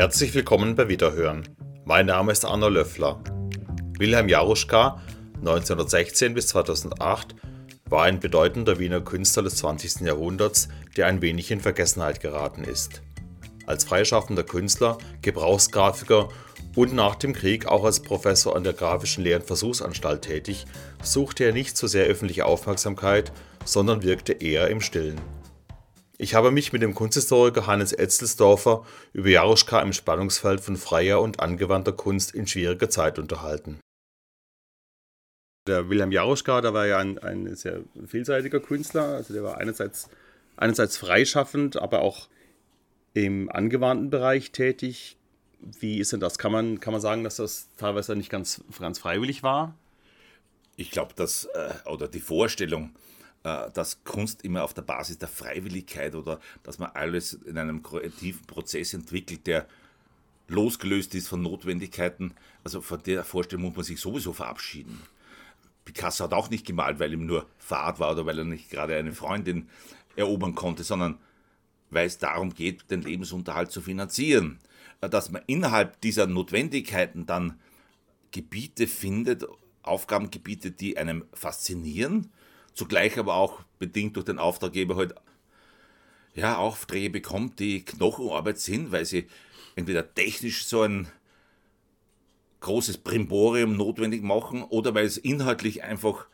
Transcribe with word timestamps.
Herzlich 0.00 0.32
willkommen 0.32 0.76
bei 0.76 0.88
Wiederhören. 0.88 1.46
Mein 1.84 2.06
Name 2.06 2.32
ist 2.32 2.46
Arno 2.46 2.70
Löffler. 2.70 3.22
Wilhelm 3.98 4.30
Jaruschka, 4.30 4.98
1916 5.40 6.32
bis 6.32 6.46
2008, 6.46 7.34
war 7.84 8.04
ein 8.04 8.18
bedeutender 8.18 8.78
Wiener 8.78 9.02
Künstler 9.02 9.42
des 9.42 9.56
20. 9.56 10.00
Jahrhunderts, 10.00 10.68
der 10.96 11.06
ein 11.06 11.20
wenig 11.20 11.50
in 11.50 11.60
Vergessenheit 11.60 12.20
geraten 12.20 12.64
ist. 12.64 13.02
Als 13.66 13.84
freischaffender 13.84 14.42
Künstler, 14.42 14.96
Gebrauchsgrafiker 15.20 16.30
und 16.74 16.94
nach 16.94 17.16
dem 17.16 17.34
Krieg 17.34 17.66
auch 17.66 17.84
als 17.84 18.00
Professor 18.00 18.56
an 18.56 18.64
der 18.64 18.72
Grafischen 18.72 19.22
Lehr- 19.22 19.40
und 19.40 19.46
Versuchsanstalt 19.46 20.22
tätig, 20.22 20.64
suchte 21.02 21.44
er 21.44 21.52
nicht 21.52 21.76
so 21.76 21.86
sehr 21.86 22.06
öffentliche 22.06 22.46
Aufmerksamkeit, 22.46 23.32
sondern 23.66 24.02
wirkte 24.02 24.32
eher 24.32 24.68
im 24.68 24.80
Stillen. 24.80 25.20
Ich 26.22 26.34
habe 26.34 26.50
mich 26.50 26.70
mit 26.70 26.82
dem 26.82 26.94
Kunsthistoriker 26.94 27.66
Hannes 27.66 27.94
Etzelsdorfer 27.94 28.84
über 29.14 29.30
Jaruschka 29.30 29.80
im 29.80 29.94
Spannungsfeld 29.94 30.60
von 30.60 30.76
freier 30.76 31.22
und 31.22 31.40
angewandter 31.40 31.92
Kunst 31.92 32.34
in 32.34 32.46
schwieriger 32.46 32.90
Zeit 32.90 33.18
unterhalten. 33.18 33.80
Der 35.66 35.88
Wilhelm 35.88 36.12
Jaruschka, 36.12 36.60
der 36.60 36.74
war 36.74 36.86
ja 36.86 36.98
ein, 36.98 37.18
ein 37.20 37.56
sehr 37.56 37.80
vielseitiger 38.06 38.60
Künstler. 38.60 39.14
Also 39.14 39.32
der 39.32 39.42
war 39.44 39.56
einerseits, 39.56 40.10
einerseits 40.56 40.98
freischaffend, 40.98 41.78
aber 41.78 42.02
auch 42.02 42.28
im 43.14 43.50
angewandten 43.50 44.10
Bereich 44.10 44.52
tätig. 44.52 45.16
Wie 45.58 46.00
ist 46.00 46.12
denn 46.12 46.20
das? 46.20 46.36
Kann 46.36 46.52
man, 46.52 46.80
kann 46.80 46.92
man 46.92 47.00
sagen, 47.00 47.24
dass 47.24 47.36
das 47.36 47.68
teilweise 47.78 48.14
nicht 48.14 48.28
ganz, 48.28 48.62
ganz 48.78 48.98
freiwillig 48.98 49.42
war? 49.42 49.74
Ich 50.76 50.90
glaube, 50.90 51.14
dass, 51.14 51.46
äh, 51.46 51.72
oder 51.86 52.08
die 52.08 52.20
Vorstellung, 52.20 52.90
dass 53.42 54.04
Kunst 54.04 54.44
immer 54.44 54.64
auf 54.64 54.74
der 54.74 54.82
Basis 54.82 55.18
der 55.18 55.28
Freiwilligkeit 55.28 56.14
oder 56.14 56.40
dass 56.62 56.78
man 56.78 56.90
alles 56.90 57.32
in 57.32 57.56
einem 57.56 57.82
kreativen 57.82 58.44
Prozess 58.46 58.92
entwickelt, 58.92 59.46
der 59.46 59.66
losgelöst 60.48 61.14
ist 61.14 61.28
von 61.28 61.42
Notwendigkeiten. 61.42 62.34
Also 62.64 62.82
von 62.82 63.02
der 63.02 63.24
Vorstellung 63.24 63.66
muss 63.66 63.76
man 63.76 63.84
sich 63.84 64.00
sowieso 64.00 64.32
verabschieden. 64.32 65.00
Picasso 65.84 66.24
hat 66.24 66.34
auch 66.34 66.50
nicht 66.50 66.66
gemalt, 66.66 66.98
weil 66.98 67.12
ihm 67.12 67.24
nur 67.24 67.46
Fahrt 67.58 67.98
war 67.98 68.12
oder 68.12 68.26
weil 68.26 68.38
er 68.38 68.44
nicht 68.44 68.70
gerade 68.70 68.96
eine 68.96 69.12
Freundin 69.12 69.68
erobern 70.16 70.54
konnte, 70.54 70.84
sondern 70.84 71.18
weil 71.88 72.06
es 72.06 72.18
darum 72.18 72.54
geht, 72.54 72.90
den 72.90 73.02
Lebensunterhalt 73.02 73.70
zu 73.70 73.80
finanzieren. 73.80 74.58
Äh, 75.00 75.08
dass 75.08 75.30
man 75.30 75.42
innerhalb 75.46 76.00
dieser 76.02 76.26
Notwendigkeiten 76.26 77.26
dann 77.26 77.58
Gebiete 78.32 78.86
findet, 78.86 79.46
Aufgabengebiete, 79.82 80.70
die 80.70 80.98
einem 80.98 81.24
faszinieren 81.32 82.30
zugleich 82.74 83.18
aber 83.18 83.34
auch 83.34 83.62
bedingt 83.78 84.16
durch 84.16 84.26
den 84.26 84.38
Auftraggeber 84.38 84.96
halt 84.96 85.14
ja, 86.34 86.56
Aufträge 86.56 87.10
bekommt, 87.10 87.58
die 87.58 87.84
Knochenarbeit 87.84 88.58
sind, 88.58 88.92
weil 88.92 89.04
sie 89.04 89.26
entweder 89.76 90.14
technisch 90.14 90.66
so 90.66 90.82
ein 90.82 91.08
großes 92.60 92.98
Primborium 92.98 93.76
notwendig 93.76 94.22
machen 94.22 94.62
oder 94.62 94.94
weil 94.94 95.06
es 95.06 95.16
inhaltlich 95.16 95.82
einfach 95.82 96.26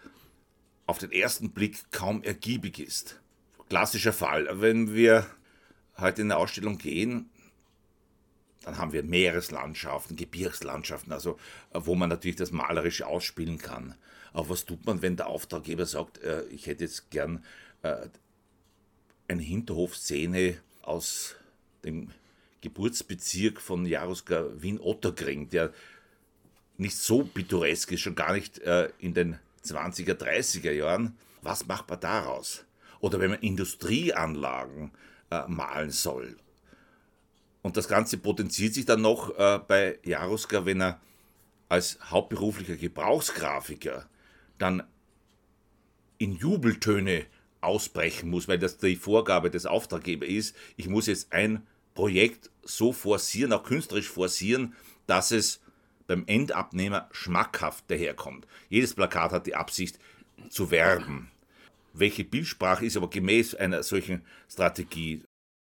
auf 0.86 0.98
den 0.98 1.12
ersten 1.12 1.50
Blick 1.50 1.90
kaum 1.90 2.22
ergiebig 2.22 2.78
ist. 2.78 3.20
Klassischer 3.68 4.12
Fall, 4.12 4.48
wenn 4.60 4.94
wir 4.94 5.26
heute 5.98 6.22
in 6.22 6.30
eine 6.30 6.40
Ausstellung 6.40 6.78
gehen, 6.78 7.30
dann 8.62 8.78
haben 8.78 8.92
wir 8.92 9.02
Meereslandschaften, 9.02 10.16
Gebirgslandschaften, 10.16 11.12
also 11.12 11.38
wo 11.72 11.94
man 11.94 12.08
natürlich 12.08 12.36
das 12.36 12.50
malerisch 12.50 13.02
ausspielen 13.02 13.58
kann. 13.58 13.94
Aber 14.36 14.50
was 14.50 14.66
tut 14.66 14.84
man, 14.84 15.00
wenn 15.00 15.16
der 15.16 15.28
Auftraggeber 15.28 15.86
sagt, 15.86 16.18
äh, 16.18 16.44
ich 16.48 16.66
hätte 16.66 16.84
jetzt 16.84 17.10
gern 17.10 17.42
äh, 17.80 18.06
eine 19.28 19.40
Hinterhofszene 19.40 20.58
aus 20.82 21.36
dem 21.84 22.10
Geburtsbezirk 22.60 23.62
von 23.62 23.86
Jaruska 23.86 24.44
Wien-Otterkring, 24.60 25.48
der 25.48 25.72
nicht 26.76 26.98
so 26.98 27.24
pittoresk 27.24 27.92
ist, 27.92 28.02
schon 28.02 28.14
gar 28.14 28.34
nicht 28.34 28.58
äh, 28.58 28.90
in 28.98 29.14
den 29.14 29.38
20er, 29.64 30.12
30er 30.12 30.72
Jahren. 30.72 31.16
Was 31.40 31.66
macht 31.66 31.88
man 31.88 32.00
daraus? 32.00 32.66
Oder 33.00 33.20
wenn 33.20 33.30
man 33.30 33.40
Industrieanlagen 33.40 34.90
äh, 35.30 35.44
malen 35.48 35.90
soll. 35.90 36.36
Und 37.62 37.78
das 37.78 37.88
Ganze 37.88 38.18
potenziert 38.18 38.74
sich 38.74 38.84
dann 38.84 39.00
noch 39.00 39.30
äh, 39.38 39.60
bei 39.66 39.98
Jaruska, 40.04 40.66
wenn 40.66 40.82
er 40.82 41.00
als 41.70 41.98
hauptberuflicher 42.10 42.76
Gebrauchsgrafiker 42.76 44.06
dann 44.58 44.82
in 46.18 46.36
Jubeltöne 46.36 47.26
ausbrechen 47.60 48.30
muss, 48.30 48.48
weil 48.48 48.58
das 48.58 48.78
die 48.78 48.96
Vorgabe 48.96 49.50
des 49.50 49.66
Auftraggebers 49.66 50.28
ist, 50.28 50.56
ich 50.76 50.88
muss 50.88 51.06
jetzt 51.06 51.32
ein 51.32 51.66
Projekt 51.94 52.50
so 52.62 52.92
forcieren, 52.92 53.52
auch 53.52 53.64
künstlerisch 53.64 54.08
forcieren, 54.08 54.74
dass 55.06 55.30
es 55.30 55.60
beim 56.06 56.24
Endabnehmer 56.26 57.08
schmackhaft 57.10 57.90
daherkommt. 57.90 58.46
Jedes 58.68 58.94
Plakat 58.94 59.32
hat 59.32 59.46
die 59.46 59.56
Absicht 59.56 59.98
zu 60.50 60.70
werben. 60.70 61.30
Welche 61.92 62.24
Bildsprache 62.24 62.84
ist 62.84 62.96
aber 62.96 63.10
gemäß 63.10 63.54
einer 63.54 63.82
solchen 63.82 64.22
Strategie? 64.48 65.24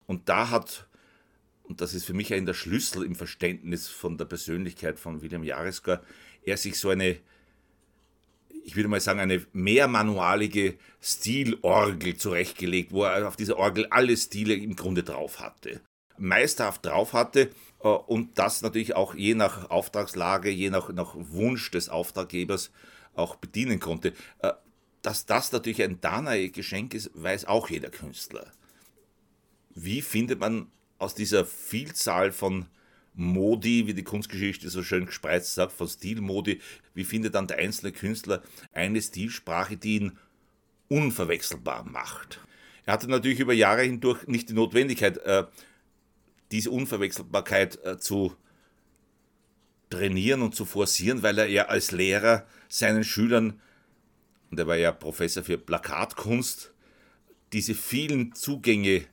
Und 0.07 0.29
da 0.29 0.51
hat, 0.51 0.87
und 1.63 1.81
das 1.81 1.95
ist 1.95 2.05
für 2.05 2.13
mich 2.13 2.33
ein 2.35 2.47
der 2.47 2.55
Schlüssel 2.55 3.05
im 3.05 3.17
Verständnis 3.17 3.89
von 3.89 4.19
der 4.19 4.27
Persönlichkeit 4.27 5.01
von 5.01 5.23
William 5.23 5.43
Jareska, 5.43 6.03
er 6.45 6.57
sich 6.57 6.79
so 6.79 6.91
eine 6.91 7.19
ich 8.65 8.77
würde 8.77 8.89
mal 8.89 9.01
sagen, 9.01 9.21
eine 9.21 9.45
mehrmanualige 9.53 10.77
Stilorgel 11.01 12.17
zurechtgelegt, 12.17 12.93
wo 12.93 13.05
er 13.05 13.27
auf 13.27 13.37
dieser 13.37 13.57
Orgel 13.57 13.87
alle 13.91 14.17
Stile 14.17 14.55
im 14.55 14.77
Grunde 14.77 15.03
drauf 15.03 15.41
hatte. 15.41 15.81
Meisterhaft 16.19 16.85
drauf 16.85 17.13
hatte 17.13 17.51
äh, 17.83 17.89
und 17.89 18.39
das 18.39 18.63
natürlich 18.63 18.95
auch 18.95 19.15
je 19.15 19.35
nach 19.35 19.71
Auftragslage, 19.71 20.51
je 20.51 20.71
nach, 20.71 20.91
nach 20.93 21.15
Wunsch 21.15 21.71
des 21.71 21.89
Auftraggebers 21.89 22.71
auch 23.15 23.37
bedienen 23.37 23.81
konnte. 23.81 24.13
Äh, 24.41 24.53
dass 25.03 25.25
das 25.25 25.51
natürlich 25.53 25.83
ein 25.83 26.01
Danae-Geschenk 26.01 26.93
ist, 26.93 27.11
weiß 27.15 27.47
auch 27.47 27.71
jeder 27.71 27.89
Künstler. 27.89 28.47
Wie 29.75 30.03
findet 30.03 30.41
man 30.41 30.71
aus 30.99 31.15
dieser 31.15 31.47
Vielzahl 31.47 32.33
von 32.33 32.67
Modi, 33.21 33.87
wie 33.87 33.95
die 33.95 34.03
Kunstgeschichte 34.03 34.71
so 34.71 34.83
schön 34.83 35.07
gespreizt 35.07 35.55
sagt, 35.55 35.73
von 35.73 35.87
Stilmodi, 35.87 36.61
wie 36.95 37.05
findet 37.05 37.35
dann 37.35 37.47
der 37.47 37.59
einzelne 37.59 37.93
Künstler 37.93 38.43
eine 38.73 39.01
Stilsprache, 39.03 39.77
die 39.77 39.97
ihn 39.97 40.19
unverwechselbar 40.89 41.85
macht. 41.85 42.41
Er 42.87 42.95
hatte 42.95 43.09
natürlich 43.09 43.39
über 43.39 43.53
Jahre 43.53 43.83
hindurch 43.83 44.27
nicht 44.27 44.49
die 44.49 44.55
Notwendigkeit, 44.55 45.19
äh, 45.19 45.45
diese 46.51 46.71
Unverwechselbarkeit 46.71 47.85
äh, 47.85 47.99
zu 47.99 48.35
trainieren 49.91 50.41
und 50.41 50.55
zu 50.55 50.65
forcieren, 50.65 51.23
weil 51.23 51.39
er 51.39 51.47
ja 51.47 51.67
als 51.67 51.91
Lehrer 51.93 52.47
seinen 52.69 53.05
Schülern, 53.05 53.61
und 54.51 54.59
er 54.59 54.67
war 54.67 54.77
ja 54.77 54.93
Professor 54.93 55.45
für 55.45 55.59
Plakatkunst, 55.59 56.73
diese 57.53 57.75
vielen 57.75 58.35
Zugänge 58.35 59.05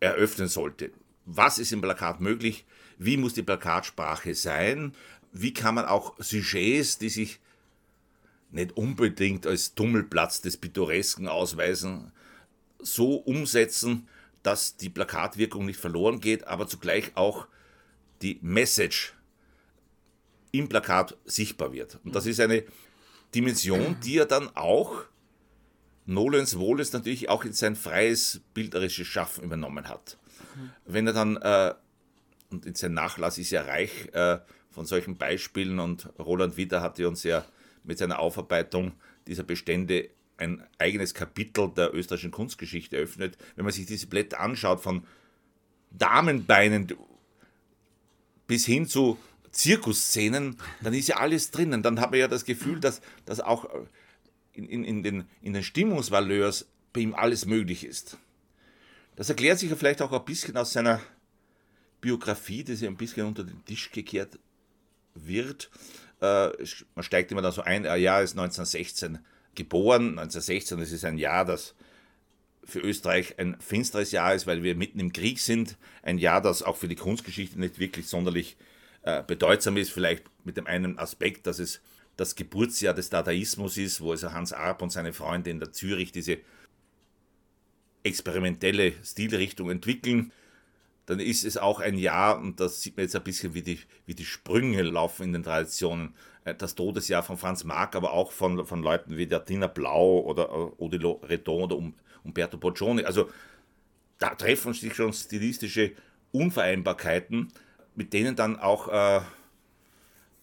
eröffnen 0.00 0.48
sollte. 0.48 0.90
Was 1.26 1.58
ist 1.58 1.72
im 1.72 1.80
Plakat 1.80 2.20
möglich? 2.20 2.66
Wie 2.98 3.16
muss 3.16 3.34
die 3.34 3.42
Plakatsprache 3.42 4.34
sein, 4.34 4.94
wie 5.32 5.52
kann 5.52 5.74
man 5.74 5.84
auch 5.84 6.14
Sujets, 6.18 6.98
die 6.98 7.08
sich 7.08 7.40
nicht 8.50 8.76
unbedingt 8.76 9.46
als 9.46 9.74
Tummelplatz 9.74 10.40
des 10.40 10.56
Pittoresken 10.56 11.28
ausweisen, 11.28 12.12
so 12.78 13.16
umsetzen, 13.16 14.08
dass 14.42 14.76
die 14.76 14.90
Plakatwirkung 14.90 15.64
nicht 15.64 15.80
verloren 15.80 16.20
geht, 16.20 16.46
aber 16.46 16.68
zugleich 16.68 17.16
auch 17.16 17.46
die 18.22 18.38
Message 18.42 19.14
im 20.52 20.68
Plakat 20.68 21.16
sichtbar 21.24 21.72
wird. 21.72 21.98
Und 22.04 22.14
das 22.14 22.26
ist 22.26 22.38
eine 22.38 22.62
Dimension, 23.34 23.96
die 24.04 24.18
er 24.18 24.26
dann 24.26 24.54
auch 24.54 25.04
Nolens 26.06 26.58
Wohlens 26.58 26.92
natürlich 26.92 27.28
auch 27.28 27.44
in 27.44 27.54
sein 27.54 27.74
freies 27.74 28.40
bilderisches 28.52 29.06
Schaffen 29.06 29.42
übernommen 29.42 29.88
hat. 29.88 30.18
Wenn 30.84 31.06
er 31.06 31.12
dann 31.12 31.36
äh, 31.38 31.74
und 32.50 32.76
sein 32.76 32.94
Nachlass 32.94 33.38
ist 33.38 33.50
ja 33.50 33.62
reich 33.62 34.08
äh, 34.12 34.38
von 34.70 34.86
solchen 34.86 35.16
Beispielen 35.16 35.78
und 35.78 36.08
Roland 36.18 36.56
Witter 36.56 36.82
hatte 36.82 37.08
uns 37.08 37.22
ja 37.22 37.44
mit 37.84 37.98
seiner 37.98 38.18
Aufarbeitung 38.18 38.92
dieser 39.26 39.42
Bestände 39.42 40.10
ein 40.36 40.66
eigenes 40.78 41.14
Kapitel 41.14 41.70
der 41.76 41.94
österreichischen 41.94 42.32
Kunstgeschichte 42.32 42.96
eröffnet. 42.96 43.38
Wenn 43.56 43.64
man 43.64 43.72
sich 43.72 43.86
diese 43.86 44.06
Blätter 44.06 44.40
anschaut, 44.40 44.80
von 44.80 45.06
Damenbeinen 45.90 46.92
bis 48.46 48.66
hin 48.66 48.86
zu 48.86 49.18
Zirkusszenen, 49.52 50.56
dann 50.82 50.92
ist 50.94 51.08
ja 51.08 51.16
alles 51.18 51.50
drinnen. 51.52 51.82
Dann 51.82 52.00
hat 52.00 52.10
man 52.10 52.18
ja 52.18 52.28
das 52.28 52.44
Gefühl, 52.44 52.80
dass, 52.80 53.00
dass 53.24 53.40
auch 53.40 53.68
in, 54.52 54.68
in, 54.68 54.84
in, 54.84 55.02
den, 55.02 55.24
in 55.40 55.52
den 55.52 55.62
Stimmungsvaleurs 55.62 56.66
bei 56.92 57.00
ihm 57.00 57.14
alles 57.14 57.46
möglich 57.46 57.84
ist. 57.84 58.18
Das 59.16 59.28
erklärt 59.28 59.60
sich 59.60 59.70
ja 59.70 59.76
vielleicht 59.76 60.02
auch 60.02 60.12
ein 60.12 60.24
bisschen 60.24 60.56
aus 60.56 60.72
seiner 60.72 61.00
Biografie, 62.04 62.64
die 62.64 62.74
sich 62.74 62.86
ein 62.86 62.98
bisschen 62.98 63.26
unter 63.26 63.44
den 63.44 63.64
Tisch 63.64 63.90
gekehrt 63.90 64.38
wird. 65.14 65.70
Äh, 66.20 66.50
man 66.94 67.02
steigt 67.02 67.32
immer 67.32 67.40
da 67.40 67.50
so 67.50 67.62
ein, 67.62 67.86
er 67.86 67.96
ist 68.22 68.32
1916 68.32 69.20
geboren. 69.54 70.18
1916, 70.18 70.78
das 70.78 70.92
ist 70.92 71.06
ein 71.06 71.16
Jahr, 71.16 71.46
das 71.46 71.74
für 72.62 72.80
Österreich 72.80 73.38
ein 73.38 73.58
finsteres 73.58 74.12
Jahr 74.12 74.34
ist, 74.34 74.46
weil 74.46 74.62
wir 74.62 74.74
mitten 74.74 75.00
im 75.00 75.14
Krieg 75.14 75.40
sind. 75.40 75.78
Ein 76.02 76.18
Jahr, 76.18 76.42
das 76.42 76.62
auch 76.62 76.76
für 76.76 76.88
die 76.88 76.94
Kunstgeschichte 76.94 77.58
nicht 77.58 77.78
wirklich 77.78 78.06
sonderlich 78.06 78.58
äh, 79.02 79.22
bedeutsam 79.22 79.78
ist. 79.78 79.90
Vielleicht 79.90 80.24
mit 80.44 80.58
dem 80.58 80.66
einen 80.66 80.98
Aspekt, 80.98 81.46
dass 81.46 81.58
es 81.58 81.80
das 82.18 82.36
Geburtsjahr 82.36 82.92
des 82.92 83.08
Dadaismus 83.08 83.78
ist, 83.78 84.02
wo 84.02 84.10
also 84.10 84.32
Hans 84.32 84.52
Arp 84.52 84.82
und 84.82 84.90
seine 84.90 85.14
Freunde 85.14 85.48
in 85.48 85.58
der 85.58 85.72
Zürich 85.72 86.12
diese 86.12 86.36
experimentelle 88.02 88.92
Stilrichtung 89.02 89.70
entwickeln. 89.70 90.32
Dann 91.06 91.20
ist 91.20 91.44
es 91.44 91.56
auch 91.56 91.80
ein 91.80 91.98
Jahr, 91.98 92.38
und 92.38 92.60
das 92.60 92.80
sieht 92.80 92.96
man 92.96 93.04
jetzt 93.04 93.16
ein 93.16 93.24
bisschen, 93.24 93.54
wie 93.54 93.62
die, 93.62 93.80
wie 94.06 94.14
die 94.14 94.24
Sprünge 94.24 94.82
laufen 94.82 95.24
in 95.24 95.32
den 95.34 95.42
Traditionen, 95.42 96.14
äh, 96.44 96.54
das 96.54 96.74
Todesjahr 96.74 97.22
von 97.22 97.36
Franz 97.36 97.64
Marc, 97.64 97.96
aber 97.96 98.12
auch 98.12 98.32
von, 98.32 98.64
von 98.66 98.82
Leuten 98.82 99.16
wie 99.16 99.26
der 99.26 99.44
Tina 99.44 99.66
Blau 99.66 100.20
oder 100.20 100.44
äh, 100.44 100.82
Odilo 100.82 101.20
Redon 101.24 101.62
oder 101.64 101.92
Umberto 102.22 102.56
Boccioni. 102.56 103.04
Also 103.04 103.30
da 104.18 104.34
treffen 104.34 104.72
sich 104.72 104.94
schon 104.94 105.12
stilistische 105.12 105.92
Unvereinbarkeiten, 106.32 107.52
mit 107.94 108.12
denen 108.12 108.36
dann 108.36 108.58
auch 108.58 108.88
äh, 108.88 109.20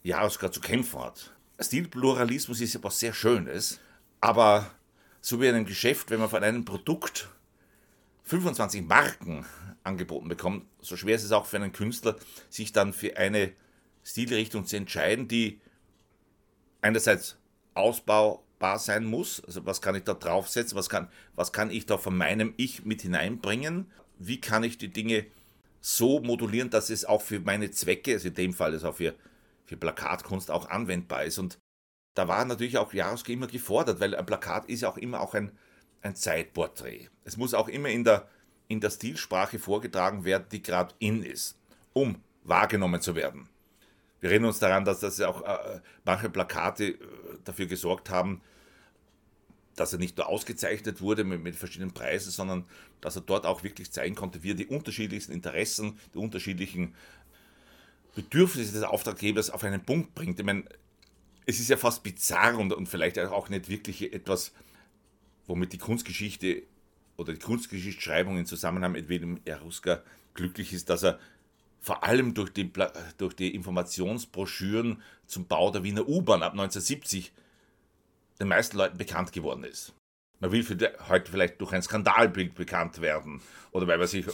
Jaroska 0.04 0.52
zu 0.52 0.62
kämpfen 0.62 1.00
hat. 1.00 1.32
Stilpluralismus 1.60 2.62
ist 2.62 2.74
ja 2.74 2.84
was 2.84 3.00
sehr 3.00 3.14
Schönes, 3.14 3.80
aber 4.20 4.72
so 5.22 5.40
wie 5.40 5.48
in 5.48 5.56
einem 5.56 5.66
Geschäft, 5.66 6.10
wenn 6.10 6.20
man 6.20 6.30
von 6.30 6.44
einem 6.44 6.66
Produkt 6.66 7.30
25 8.24 8.84
Marken 8.88 9.46
angeboten 9.84 10.28
bekommt, 10.28 10.66
so 10.82 10.96
schwer 10.96 11.16
ist 11.16 11.24
es 11.24 11.32
auch 11.32 11.46
für 11.46 11.58
einen 11.58 11.72
Künstler, 11.72 12.16
sich 12.50 12.72
dann 12.72 12.94
für 12.94 13.18
eine 13.18 13.52
Stilrichtung 14.04 14.66
zu 14.66 14.78
entscheiden, 14.78 15.28
die 15.28 15.60
einerseits 16.82 17.38
ausbaubar 17.74 18.80
sein 18.80 19.06
muss, 19.06 19.44
also 19.46 19.66
was 19.66 19.82
kann 19.82 19.96
ich 19.96 20.04
da 20.04 20.14
draufsetzen, 20.14 20.78
was 20.78 20.90
kann, 20.90 21.10
was 21.36 21.52
kann 21.52 21.72
ich 21.72 21.86
da 21.86 21.98
von 21.98 22.18
meinem 22.18 22.54
Ich 22.58 22.86
mit 22.86 23.02
hineinbringen, 23.02 23.92
wie 24.18 24.42
kann 24.42 24.64
ich 24.64 24.78
die 24.78 24.92
Dinge 24.92 25.26
so 25.80 26.20
modulieren, 26.20 26.70
dass 26.70 26.90
es 26.90 27.06
auch 27.06 27.22
für 27.22 27.40
meine 27.40 27.72
Zwecke, 27.72 28.14
also 28.14 28.28
in 28.28 28.36
dem 28.36 28.54
Fall 28.54 28.74
ist 28.74 28.84
auch 28.84 28.96
für, 28.96 29.16
für 29.66 29.78
Plakatkunst 29.78 30.52
auch 30.52 30.70
anwendbar 30.70 31.24
ist. 31.24 31.40
Und 31.40 31.58
da 32.14 32.28
war 32.28 32.46
natürlich 32.46 32.78
auch 32.78 32.94
Jaroski 32.94 33.34
immer 33.34 33.48
gefordert, 33.48 34.00
weil 34.00 34.16
ein 34.16 34.26
Plakat 34.26 34.70
ist 34.70 34.82
ja 34.82 34.90
auch 34.90 34.98
immer 34.98 35.22
auch 35.22 35.34
ein, 35.34 35.52
ein 36.02 36.16
Zeitporträt. 36.16 37.10
Es 37.24 37.38
muss 37.38 37.56
auch 37.56 37.68
immer 37.68 37.90
in 37.90 38.04
der, 38.04 38.28
in 38.72 38.80
der 38.80 38.90
Stilsprache 38.90 39.60
vorgetragen 39.60 40.24
werden, 40.24 40.46
die 40.52 40.62
gerade 40.62 40.96
in 41.00 41.24
ist, 41.24 41.58
um 41.92 42.16
wahrgenommen 42.44 43.02
zu 43.02 43.16
werden. 43.16 43.50
Wir 44.22 44.30
erinnern 44.30 44.50
uns 44.50 44.60
daran, 44.60 44.86
dass 44.86 45.02
das 45.02 45.20
auch 45.22 45.42
äh, 45.42 45.82
manche 46.06 46.30
Plakate 46.30 46.92
äh, 46.92 46.98
dafür 47.44 47.66
gesorgt 47.66 48.10
haben, 48.10 48.42
dass 49.76 49.92
er 49.92 50.00
nicht 50.00 50.18
nur 50.18 50.28
ausgezeichnet 50.28 51.02
wurde 51.02 51.26
mit, 51.26 51.44
mit, 51.44 51.56
verschiedenen 51.56 51.94
Preisen, 51.94 52.32
sondern 52.32 52.66
dass 53.02 53.16
er 53.18 53.24
dort 53.24 53.46
auch 53.46 53.64
wirklich 53.64 53.92
zeigen 53.92 54.16
konnte, 54.16 54.42
wie 54.44 54.52
er 54.52 54.56
die 54.56 54.68
unterschiedlichsten 54.68 55.34
Interessen, 55.34 56.00
die 56.14 56.20
unterschiedlichen 56.20 56.96
Bedürfnisse 58.16 58.74
des 58.74 58.84
Auftraggebers 58.84 59.50
auf 59.50 59.64
einen 59.64 59.84
Punkt 59.84 60.16
bringt. 60.16 60.40
Ich 60.40 60.46
meine, 60.46 60.64
es 61.46 61.60
ist 61.60 61.70
ja 61.70 61.78
fast 61.78 62.04
bizarr 62.04 62.58
und, 62.58 62.72
und 62.72 62.88
vielleicht 62.88 63.20
auch 63.20 63.50
nicht 63.50 63.68
wirklich 63.68 64.14
etwas, 64.14 64.54
womit 65.48 65.74
die 65.74 65.78
Kunstgeschichte 65.78 66.64
oder 67.22 67.34
die 67.34 67.40
Kunstgeschichtsschreibung 67.40 68.38
in 68.38 68.46
Zusammenhang 68.46 68.94
mit 68.94 69.08
Wilhelm 69.08 69.40
Jaruska 69.46 70.02
glücklich 70.34 70.74
ist, 70.74 70.90
dass 70.90 71.04
er 71.04 71.20
vor 71.80 72.04
allem 72.04 72.34
durch 72.34 72.52
die, 72.52 72.72
durch 73.18 73.34
die 73.34 73.56
Informationsbroschüren 73.56 75.02
zum 75.26 75.48
Bau 75.48 75.72
der 75.72 75.84
Wiener 75.84 76.08
U-Bahn 76.08 76.44
ab 76.44 76.54
1970 76.54 77.32
den 78.40 78.48
meisten 78.48 78.78
Leuten 78.78 78.98
bekannt 78.98 79.32
geworden 79.32 79.64
ist. 79.64 79.94
Man 80.40 80.52
will 80.52 80.66
heute 81.08 81.32
vielleicht 81.32 81.62
durch 81.62 81.72
ein 81.74 81.84
Skandalbild 81.84 82.56
bekannt 82.56 83.02
werden 83.02 83.42
oder 83.72 83.88
weil, 83.88 84.00
man 84.00 84.08
sich, 84.08 84.26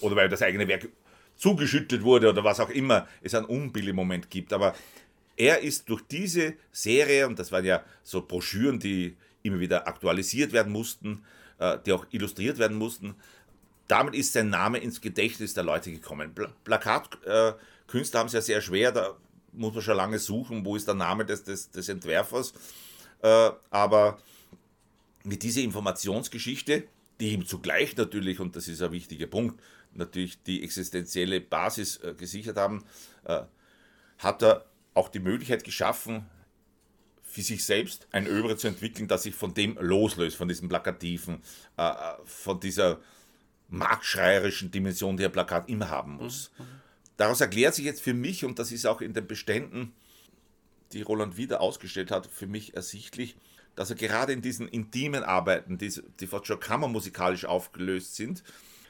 oder 0.00 0.16
weil 0.16 0.28
das 0.28 0.42
eigene 0.42 0.68
Werk 0.68 0.88
zugeschüttet 1.36 2.02
wurde 2.02 2.28
oder 2.28 2.44
was 2.44 2.60
auch 2.60 2.70
immer 2.70 3.08
es 3.22 3.34
einen 3.34 3.46
Unbill 3.46 3.88
im 3.88 3.96
Moment 3.96 4.30
gibt. 4.30 4.52
Aber 4.52 4.74
er 5.36 5.60
ist 5.60 5.88
durch 5.88 6.02
diese 6.02 6.54
Serie, 6.72 7.26
und 7.26 7.38
das 7.38 7.50
waren 7.52 7.64
ja 7.64 7.82
so 8.02 8.22
Broschüren, 8.22 8.78
die 8.78 9.16
immer 9.42 9.60
wieder 9.60 9.88
aktualisiert 9.88 10.52
werden 10.52 10.72
mussten, 10.72 11.24
die 11.86 11.92
auch 11.92 12.04
illustriert 12.10 12.58
werden 12.58 12.76
mussten, 12.76 13.14
damit 13.88 14.14
ist 14.14 14.32
sein 14.32 14.48
Name 14.48 14.78
ins 14.78 15.00
Gedächtnis 15.00 15.54
der 15.54 15.64
Leute 15.64 15.90
gekommen. 15.90 16.34
Pl 16.34 16.48
Plakatkünstler 16.64 18.18
äh, 18.18 18.20
haben 18.20 18.26
es 18.26 18.32
ja 18.32 18.40
sehr 18.40 18.60
schwer, 18.60 18.92
da 18.92 19.16
muss 19.52 19.74
man 19.74 19.82
schon 19.82 19.96
lange 19.96 20.18
suchen, 20.18 20.64
wo 20.64 20.76
ist 20.76 20.88
der 20.88 20.94
Name 20.94 21.24
des, 21.24 21.44
des, 21.44 21.70
des 21.70 21.88
Entwerfers. 21.88 22.54
Äh, 23.22 23.50
aber 23.70 24.18
mit 25.22 25.42
dieser 25.42 25.62
Informationsgeschichte, 25.62 26.84
die 27.20 27.32
ihm 27.32 27.46
zugleich 27.46 27.96
natürlich, 27.96 28.40
und 28.40 28.56
das 28.56 28.68
ist 28.68 28.82
ein 28.82 28.92
wichtiger 28.92 29.26
Punkt, 29.26 29.60
natürlich 29.92 30.42
die 30.42 30.62
existenzielle 30.62 31.40
Basis 31.40 31.98
äh, 31.98 32.14
gesichert 32.14 32.56
haben, 32.56 32.84
äh, 33.24 33.42
hat 34.18 34.42
er 34.42 34.64
auch 34.94 35.08
die 35.08 35.20
Möglichkeit 35.20 35.64
geschaffen, 35.64 36.26
für 37.34 37.42
sich 37.42 37.64
selbst 37.64 38.06
ein 38.12 38.28
Övre 38.28 38.56
zu 38.56 38.68
entwickeln, 38.68 39.08
das 39.08 39.24
sich 39.24 39.34
von 39.34 39.54
dem 39.54 39.76
loslöst, 39.80 40.36
von 40.36 40.46
diesem 40.46 40.68
Plakativen, 40.68 41.42
äh, 41.76 41.82
äh 41.82 41.94
von 42.24 42.60
dieser 42.60 43.00
marktschreierischen 43.68 44.70
Dimension, 44.70 45.16
die 45.16 45.24
ein 45.24 45.32
Plakat 45.32 45.68
immer 45.68 45.90
haben 45.90 46.12
muss. 46.12 46.52
Mhm. 46.56 46.64
Daraus 47.16 47.40
erklärt 47.40 47.74
sich 47.74 47.84
jetzt 47.84 48.02
für 48.02 48.14
mich, 48.14 48.44
und 48.44 48.60
das 48.60 48.70
ist 48.70 48.86
auch 48.86 49.00
in 49.00 49.14
den 49.14 49.26
Beständen, 49.26 49.92
die 50.92 51.02
Roland 51.02 51.36
wieder 51.36 51.60
ausgestellt 51.60 52.12
hat, 52.12 52.28
für 52.28 52.46
mich 52.46 52.76
ersichtlich, 52.76 53.34
dass 53.74 53.90
er 53.90 53.96
gerade 53.96 54.32
in 54.32 54.40
diesen 54.40 54.68
intimen 54.68 55.24
Arbeiten, 55.24 55.76
die, 55.76 55.92
die 56.20 56.26
fast 56.28 56.46
schon 56.46 56.60
kammermusikalisch 56.60 57.46
aufgelöst 57.46 58.14
sind, 58.14 58.44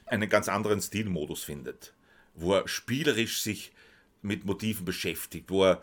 einen 0.04 0.28
ganz 0.28 0.50
anderen 0.50 0.82
Stilmodus 0.82 1.42
findet, 1.44 1.94
wo 2.34 2.52
er 2.52 2.68
spielerisch 2.68 3.40
sich 3.40 3.72
mit 4.20 4.44
Motiven 4.44 4.84
beschäftigt, 4.84 5.48
wo 5.48 5.64
er 5.64 5.82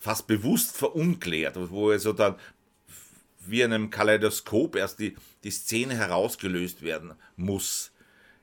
fast 0.00 0.26
bewusst 0.26 0.76
verunklärt, 0.76 1.56
wo 1.70 1.90
er 1.90 2.00
so 2.00 2.12
dann 2.12 2.34
wie 3.46 3.62
einem 3.62 3.90
Kaleidoskop 3.90 4.74
erst 4.74 4.98
die, 4.98 5.16
die 5.44 5.50
Szene 5.50 5.94
herausgelöst 5.94 6.82
werden 6.82 7.12
muss 7.36 7.92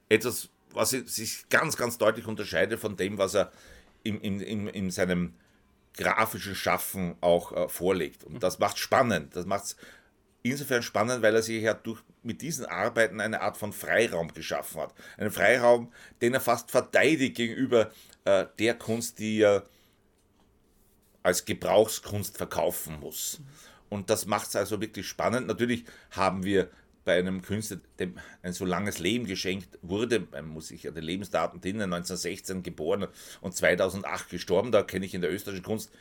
etwas, 0.09 0.49
was 0.71 0.91
sich 0.91 1.49
ganz, 1.49 1.77
ganz 1.77 1.97
deutlich 1.97 2.27
unterscheidet 2.27 2.79
von 2.79 2.95
dem, 2.95 3.17
was 3.17 3.35
er 3.35 3.51
in, 4.03 4.19
in, 4.21 4.41
in, 4.41 4.67
in 4.67 4.91
seinem 4.91 5.33
grafischen 5.95 6.55
Schaffen 6.55 7.15
auch 7.21 7.51
äh, 7.51 7.67
vorlegt. 7.67 8.23
Und 8.23 8.43
das 8.43 8.59
macht 8.59 8.77
spannend. 8.77 9.35
Das 9.35 9.45
macht 9.45 9.65
es 9.65 9.77
insofern 10.43 10.83
spannend, 10.83 11.23
weil 11.23 11.35
er 11.35 11.41
sich 11.41 11.63
ja 11.63 11.73
durch, 11.73 12.01
mit 12.21 12.41
diesen 12.41 12.65
Arbeiten 12.65 13.19
eine 13.19 13.41
Art 13.41 13.57
von 13.57 13.73
Freiraum 13.73 14.33
geschaffen 14.33 14.81
hat. 14.81 14.93
Einen 15.17 15.31
Freiraum, 15.31 15.91
den 16.21 16.35
er 16.35 16.41
fast 16.41 16.71
verteidigt 16.71 17.35
gegenüber 17.35 17.91
äh, 18.25 18.45
der 18.59 18.75
Kunst, 18.75 19.19
die 19.19 19.41
er 19.41 19.63
als 21.27 21.43
Gebrauchskunst 21.43 22.37
verkaufen 22.37 23.01
muss. 23.01 23.41
Und 23.89 24.09
das 24.09 24.27
macht 24.27 24.47
es 24.47 24.55
also 24.55 24.79
wirklich 24.79 25.05
spannend. 25.05 25.47
Natürlich 25.47 25.83
haben 26.11 26.45
wir 26.45 26.69
bei 27.03 27.19
einem 27.19 27.41
Künstler, 27.41 27.79
dem 27.99 28.17
ein 28.43 28.53
so 28.53 28.63
langes 28.63 28.99
Leben 28.99 29.25
geschenkt 29.25 29.77
wurde, 29.81 30.25
man 30.31 30.47
muss 30.47 30.69
sich 30.69 30.83
ja 30.83 30.91
die 30.91 31.01
Lebensdaten 31.01 31.59
drinnen, 31.59 31.93
1916 31.93 32.63
geboren 32.63 33.07
und 33.41 33.53
2008 33.53 34.29
gestorben, 34.29 34.71
da 34.71 34.83
kenne 34.83 35.05
ich 35.05 35.13
in 35.13 35.19
der 35.19 35.29
österreichischen 35.29 35.65
Kunst 35.65 35.91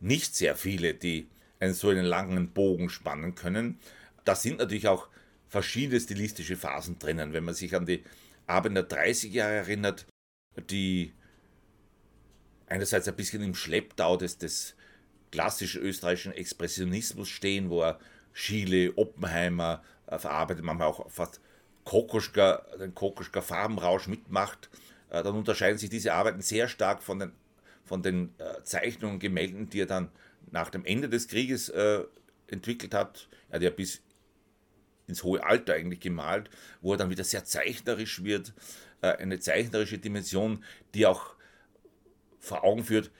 nicht 0.00 0.34
sehr 0.34 0.56
viele, 0.56 0.94
die 0.94 1.28
einen 1.60 1.74
so 1.74 1.90
einen 1.90 2.04
langen 2.04 2.50
Bogen 2.50 2.90
spannen 2.90 3.36
können. 3.36 3.78
Da 4.24 4.34
sind 4.34 4.58
natürlich 4.58 4.88
auch 4.88 5.06
verschiedene 5.48 6.00
stilistische 6.00 6.56
Phasen 6.56 6.98
drinnen. 6.98 7.32
Wenn 7.32 7.44
man 7.44 7.54
sich 7.54 7.76
an 7.76 7.86
die 7.86 8.02
Abend 8.48 8.76
der 8.76 8.82
30 8.84 9.32
Jahre 9.32 9.54
erinnert, 9.54 10.06
die 10.68 11.12
einerseits 12.66 13.08
ein 13.08 13.16
bisschen 13.16 13.42
im 13.42 13.54
Schlepptau 13.54 14.16
des, 14.16 14.38
des 14.38 14.74
klassischen 15.30 15.82
österreichischen 15.82 16.32
Expressionismus 16.32 17.28
stehen, 17.28 17.70
wo 17.70 17.82
er 17.82 17.98
Schiele, 18.32 18.92
Oppenheimer, 18.96 19.82
äh, 20.06 20.18
verarbeitet, 20.18 20.64
manchmal 20.64 20.88
auch 20.88 21.10
fast 21.10 21.40
Kokoschka, 21.84 22.64
den 22.78 22.94
Kokoschka 22.94 23.40
Farbenrausch 23.40 24.06
mitmacht, 24.06 24.70
äh, 25.10 25.22
dann 25.22 25.34
unterscheiden 25.34 25.78
sich 25.78 25.90
diese 25.90 26.12
Arbeiten 26.12 26.40
sehr 26.40 26.68
stark 26.68 27.02
von 27.02 27.18
den, 27.18 27.32
von 27.84 28.02
den 28.02 28.34
äh, 28.38 28.62
Zeichnungen, 28.62 29.18
Gemälden, 29.18 29.70
die 29.70 29.80
er 29.80 29.86
dann 29.86 30.10
nach 30.50 30.70
dem 30.70 30.84
Ende 30.84 31.08
des 31.08 31.26
Krieges 31.26 31.72
entwickelt 32.46 32.94
hat. 32.94 33.28
Er 33.48 33.56
hat 33.56 33.62
ja 33.62 33.70
bis 33.70 34.02
ins 35.06 35.24
hohe 35.24 35.42
Alter 35.42 35.74
eigentlich 35.74 36.00
gemalt, 36.00 36.48
wo 36.80 36.92
er 36.92 36.98
dann 36.98 37.10
wieder 37.10 37.24
sehr 37.24 37.44
zeichnerisch 37.44 38.22
wird, 38.22 38.52
eine 39.00 39.40
zeichnerische 39.40 39.98
Dimension, 39.98 40.62
die 40.94 41.06
auch 41.06 41.33
vor 42.44 42.64
Augen 42.64 42.84
führt, 42.84 43.10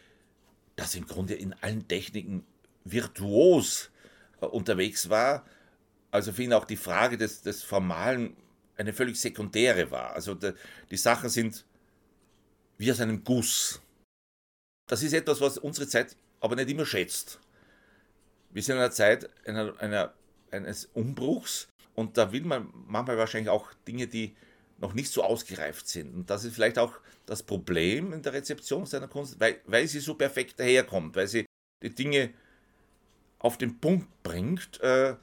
dass 0.76 0.94
im 0.94 1.06
Grunde 1.06 1.34
in 1.34 1.52
allen 1.54 1.88
Techniken 1.88 2.44
virtuos 2.84 3.90
unterwegs 4.40 5.08
war 5.08 5.44
also 6.14 6.32
für 6.32 6.44
ihn 6.44 6.52
auch 6.52 6.64
die 6.64 6.76
Frage 6.76 7.18
des, 7.18 7.42
des 7.42 7.64
Formalen 7.64 8.36
eine 8.76 8.92
völlig 8.92 9.20
sekundäre 9.20 9.90
war. 9.90 10.12
Also 10.12 10.36
de, 10.36 10.54
die 10.88 10.96
Sachen 10.96 11.28
sind 11.28 11.64
wie 12.78 12.92
aus 12.92 13.00
einem 13.00 13.24
Guss. 13.24 13.82
Das 14.88 15.02
ist 15.02 15.12
etwas, 15.12 15.40
was 15.40 15.58
unsere 15.58 15.88
Zeit 15.88 16.16
aber 16.38 16.54
nicht 16.54 16.70
immer 16.70 16.86
schätzt. 16.86 17.40
Wir 18.50 18.62
sind 18.62 18.76
in 18.76 18.82
einer 18.82 18.92
Zeit 18.92 19.28
einer, 19.44 19.76
einer, 19.80 20.14
eines 20.52 20.84
Umbruchs 20.94 21.66
Und 21.96 22.16
da 22.16 22.30
will 22.30 22.44
man 22.44 22.72
manchmal 22.86 23.18
wahrscheinlich 23.18 23.50
auch 23.50 23.72
Dinge, 23.88 24.06
die 24.06 24.36
noch 24.78 24.94
nicht 24.94 25.10
so 25.10 25.22
ausgereift 25.22 25.88
sind. 25.88 26.14
Und 26.14 26.30
das 26.30 26.44
ist 26.44 26.54
vielleicht 26.54 26.78
auch 26.78 26.92
das 27.26 27.42
Problem 27.42 28.12
in 28.12 28.22
der 28.22 28.32
Rezeption 28.32 28.86
seiner 28.86 29.08
Kunst, 29.08 29.38
weil, 29.40 29.60
weil 29.66 29.86
sie 29.86 30.00
so 30.00 30.14
perfekt 30.14 30.58
daherkommt, 30.58 31.16
weil 31.16 31.28
sie 31.28 31.46
die 31.82 31.94
Dinge 31.94 32.30
auf 33.38 33.58
den 33.58 33.78
Punkt 33.78 34.08
bringt. 34.22 34.80
Äh, 34.80 35.16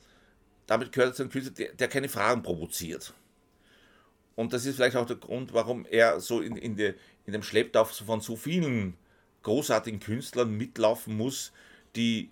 damit 0.67 0.91
gehört 0.91 1.11
er 1.11 1.15
zu 1.15 1.23
einem 1.23 1.31
Künstler, 1.31 1.53
der, 1.53 1.73
der, 1.73 1.87
keine 1.87 2.09
Fragen 2.09 2.43
provoziert. 2.43 3.13
Und 4.35 4.53
das 4.53 4.65
ist 4.65 4.75
vielleicht 4.75 4.95
auch 4.95 5.05
der 5.05 5.17
Grund, 5.17 5.53
warum 5.53 5.85
er 5.85 6.19
so 6.19 6.41
in, 6.41 6.55
in, 6.55 6.75
de, 6.75 6.95
in 7.25 7.33
dem 7.33 7.43
Schlepptauch 7.43 7.91
von 7.91 8.21
so 8.21 8.35
vielen 8.35 8.95
großartigen 9.43 9.99
Künstlern 9.99 10.55
mitlaufen 10.55 11.17
muss, 11.17 11.51
die 11.95 12.29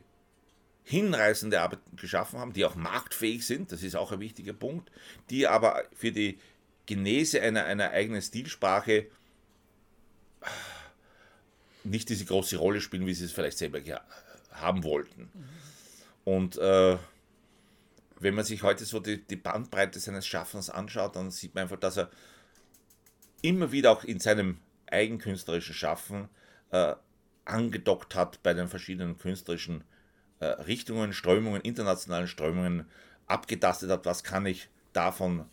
hinreißende 0.84 1.62
Arbeiten 1.62 1.98
geschaffen 1.98 2.40
haben, 2.40 2.54
die 2.54 2.66
auch 2.66 2.76
marktfähig 2.76 3.46
sind, 3.46 3.72
das 3.72 3.84
ist 3.84 3.96
auch 3.96 4.12
ein 4.12 4.20
wichtiger 4.20 4.54
Punkt, 4.54 4.92
die 5.30 5.46
aber 5.48 5.84
für 5.94 6.12
die 6.12 6.40
Genese 6.90 7.40
einer, 7.40 7.66
einer 7.66 7.92
eigenen 7.92 8.20
Stilsprache 8.20 9.06
nicht 11.84 12.10
diese 12.10 12.26
große 12.26 12.58
Rolle 12.58 12.82
spielen, 12.82 13.06
wie 13.06 13.14
sie 13.14 13.26
es 13.26 13.32
vielleicht 13.32 13.60
selber 13.60 13.80
haben 14.54 14.84
wollten. 14.84 15.30
Und 16.24 16.58
äh, 16.58 16.98
wenn 18.20 18.34
man 18.34 18.44
sich 18.44 18.64
heute 18.64 18.86
so 18.86 19.00
die, 19.00 19.24
die 19.24 19.36
Bandbreite 19.36 20.00
seines 20.00 20.26
Schaffens 20.26 20.72
anschaut, 20.72 21.16
dann 21.16 21.30
sieht 21.30 21.54
man 21.54 21.66
einfach, 21.66 21.80
dass 21.80 21.98
er 21.98 22.10
immer 23.44 23.72
wieder 23.72 23.92
auch 23.92 24.04
in 24.04 24.20
seinem 24.20 24.58
eigenkünstlerischen 24.88 25.76
Schaffen 25.76 26.28
äh, 26.72 26.96
angedockt 27.46 28.16
hat 28.16 28.42
bei 28.42 28.56
den 28.56 28.68
verschiedenen 28.68 29.16
künstlerischen 29.20 29.84
äh, 30.40 30.46
Richtungen, 30.46 31.14
Strömungen, 31.14 31.62
internationalen 31.62 32.28
Strömungen, 32.28 32.90
abgetastet 33.28 33.92
hat, 33.92 34.08
was 34.08 34.24
kann 34.24 34.48
ich 34.48 34.70
davon 34.92 35.46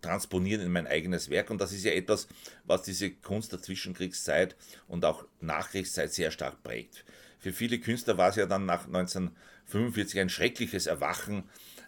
transponieren 0.00 0.62
in 0.62 0.72
mein 0.72 0.86
eigenes 0.86 1.30
Werk. 1.30 1.50
Und 1.50 1.60
das 1.60 1.72
ist 1.72 1.84
ja 1.84 1.92
etwas, 1.92 2.28
was 2.64 2.82
diese 2.82 3.10
Kunst 3.10 3.52
der 3.52 3.62
Zwischenkriegszeit 3.62 4.56
und 4.88 5.04
auch 5.04 5.24
Nachkriegszeit 5.40 6.12
sehr 6.12 6.30
stark 6.30 6.62
prägt. 6.62 7.04
Für 7.38 7.52
viele 7.52 7.78
Künstler 7.78 8.18
war 8.18 8.30
es 8.30 8.36
ja 8.36 8.46
dann 8.46 8.66
nach 8.66 8.86
1945 8.86 10.20
ein 10.20 10.28
schreckliches 10.28 10.86
Erwachen, 10.86 11.44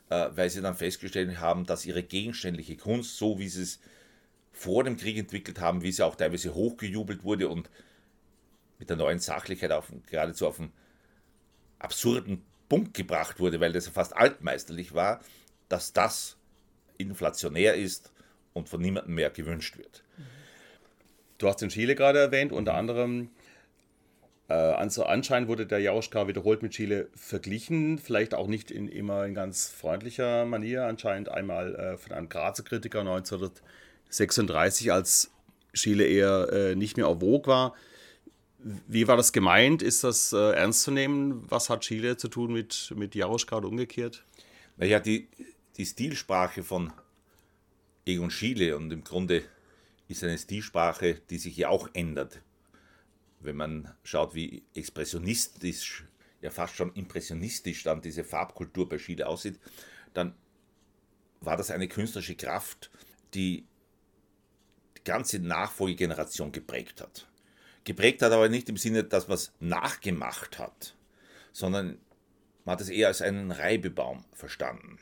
äh, 0.08 0.28
weil 0.34 0.50
sie 0.50 0.62
dann 0.62 0.76
festgestellt 0.76 1.38
haben, 1.40 1.66
dass 1.66 1.86
ihre 1.86 2.02
gegenständliche 2.02 2.76
Kunst, 2.76 3.16
so 3.16 3.38
wie 3.38 3.48
sie 3.48 3.62
es 3.62 3.80
vor 4.52 4.84
dem 4.84 4.96
Krieg 4.96 5.16
entwickelt 5.16 5.60
haben, 5.60 5.82
wie 5.82 5.92
sie 5.92 6.04
auch 6.04 6.16
teilweise 6.16 6.54
hochgejubelt 6.54 7.24
wurde 7.24 7.48
und 7.48 7.70
mit 8.78 8.90
der 8.90 8.96
neuen 8.96 9.18
Sachlichkeit 9.18 9.72
auf, 9.72 9.92
geradezu 10.06 10.46
auf 10.46 10.58
einen 10.58 10.72
absurden 11.78 12.42
Punkt 12.68 12.94
gebracht 12.94 13.38
wurde, 13.40 13.60
weil 13.60 13.72
das 13.72 13.88
fast 13.88 14.16
altmeisterlich 14.16 14.94
war, 14.94 15.20
dass 15.68 15.92
das 15.92 16.36
inflationär 16.98 17.74
ist 17.74 18.12
und 18.52 18.68
von 18.68 18.80
niemandem 18.80 19.14
mehr 19.14 19.30
gewünscht 19.30 19.78
wird. 19.78 20.02
Du 21.38 21.48
hast 21.48 21.56
den 21.56 21.70
Chile 21.70 21.94
gerade 21.94 22.18
erwähnt, 22.18 22.52
unter 22.52 22.74
anderem 22.74 23.30
äh, 24.48 24.54
anscheinend 24.54 25.48
wurde 25.48 25.66
der 25.66 25.78
Jaroschka 25.78 26.28
wiederholt 26.28 26.62
mit 26.62 26.72
Chile 26.72 27.08
verglichen, 27.14 27.98
vielleicht 27.98 28.34
auch 28.34 28.48
nicht 28.48 28.70
in 28.70 28.86
immer 28.88 29.24
in 29.24 29.34
ganz 29.34 29.68
freundlicher 29.68 30.44
Manier, 30.44 30.84
anscheinend 30.84 31.30
einmal 31.30 31.74
äh, 31.74 31.96
von 31.96 32.12
einem 32.12 32.28
Grazer 32.28 32.62
Kritiker 32.62 33.00
1936, 33.00 34.92
als 34.92 35.30
Chile 35.72 36.04
eher 36.04 36.52
äh, 36.52 36.74
nicht 36.74 36.98
mehr 36.98 37.08
auf 37.08 37.20
Vogue 37.20 37.46
war. 37.46 37.74
Wie 38.58 39.08
war 39.08 39.16
das 39.16 39.32
gemeint? 39.32 39.80
Ist 39.80 40.04
das 40.04 40.34
äh, 40.34 40.52
ernst 40.52 40.82
zu 40.82 40.90
nehmen? 40.90 41.46
Was 41.48 41.70
hat 41.70 41.80
Chile 41.80 42.18
zu 42.18 42.28
tun 42.28 42.52
mit, 42.52 42.92
mit 42.94 43.14
Jaroschka 43.14 43.56
oder 43.56 43.68
umgekehrt? 43.68 44.22
Naja, 44.76 45.00
die, 45.00 45.28
die 45.76 45.86
Stilsprache 45.86 46.62
von 46.62 46.92
Egon 48.04 48.30
Schiele 48.30 48.76
und 48.76 48.90
im 48.92 49.04
Grunde 49.04 49.44
ist 50.08 50.24
eine 50.24 50.38
Stilsprache, 50.38 51.20
die 51.30 51.38
sich 51.38 51.56
ja 51.56 51.68
auch 51.68 51.88
ändert. 51.94 52.42
Wenn 53.40 53.56
man 53.56 53.94
schaut, 54.04 54.34
wie 54.34 54.62
expressionistisch, 54.74 56.04
ja 56.40 56.50
fast 56.50 56.76
schon 56.76 56.92
impressionistisch 56.94 57.82
dann 57.84 58.02
diese 58.02 58.24
Farbkultur 58.24 58.88
bei 58.88 58.98
Schiele 58.98 59.26
aussieht, 59.26 59.58
dann 60.14 60.34
war 61.40 61.56
das 61.56 61.70
eine 61.70 61.88
künstlerische 61.88 62.36
Kraft, 62.36 62.90
die 63.34 63.66
die 64.96 65.04
ganze 65.04 65.38
Nachfolgegeneration 65.38 66.52
geprägt 66.52 67.00
hat. 67.00 67.28
Geprägt 67.84 68.22
hat 68.22 68.32
aber 68.32 68.48
nicht 68.48 68.68
im 68.68 68.76
Sinne, 68.76 69.02
dass 69.02 69.26
man 69.26 69.34
es 69.34 69.52
nachgemacht 69.58 70.58
hat, 70.58 70.94
sondern 71.52 71.98
man 72.64 72.74
hat 72.74 72.80
es 72.80 72.88
eher 72.88 73.08
als 73.08 73.22
einen 73.22 73.50
Reibebaum 73.50 74.24
verstanden. 74.32 74.98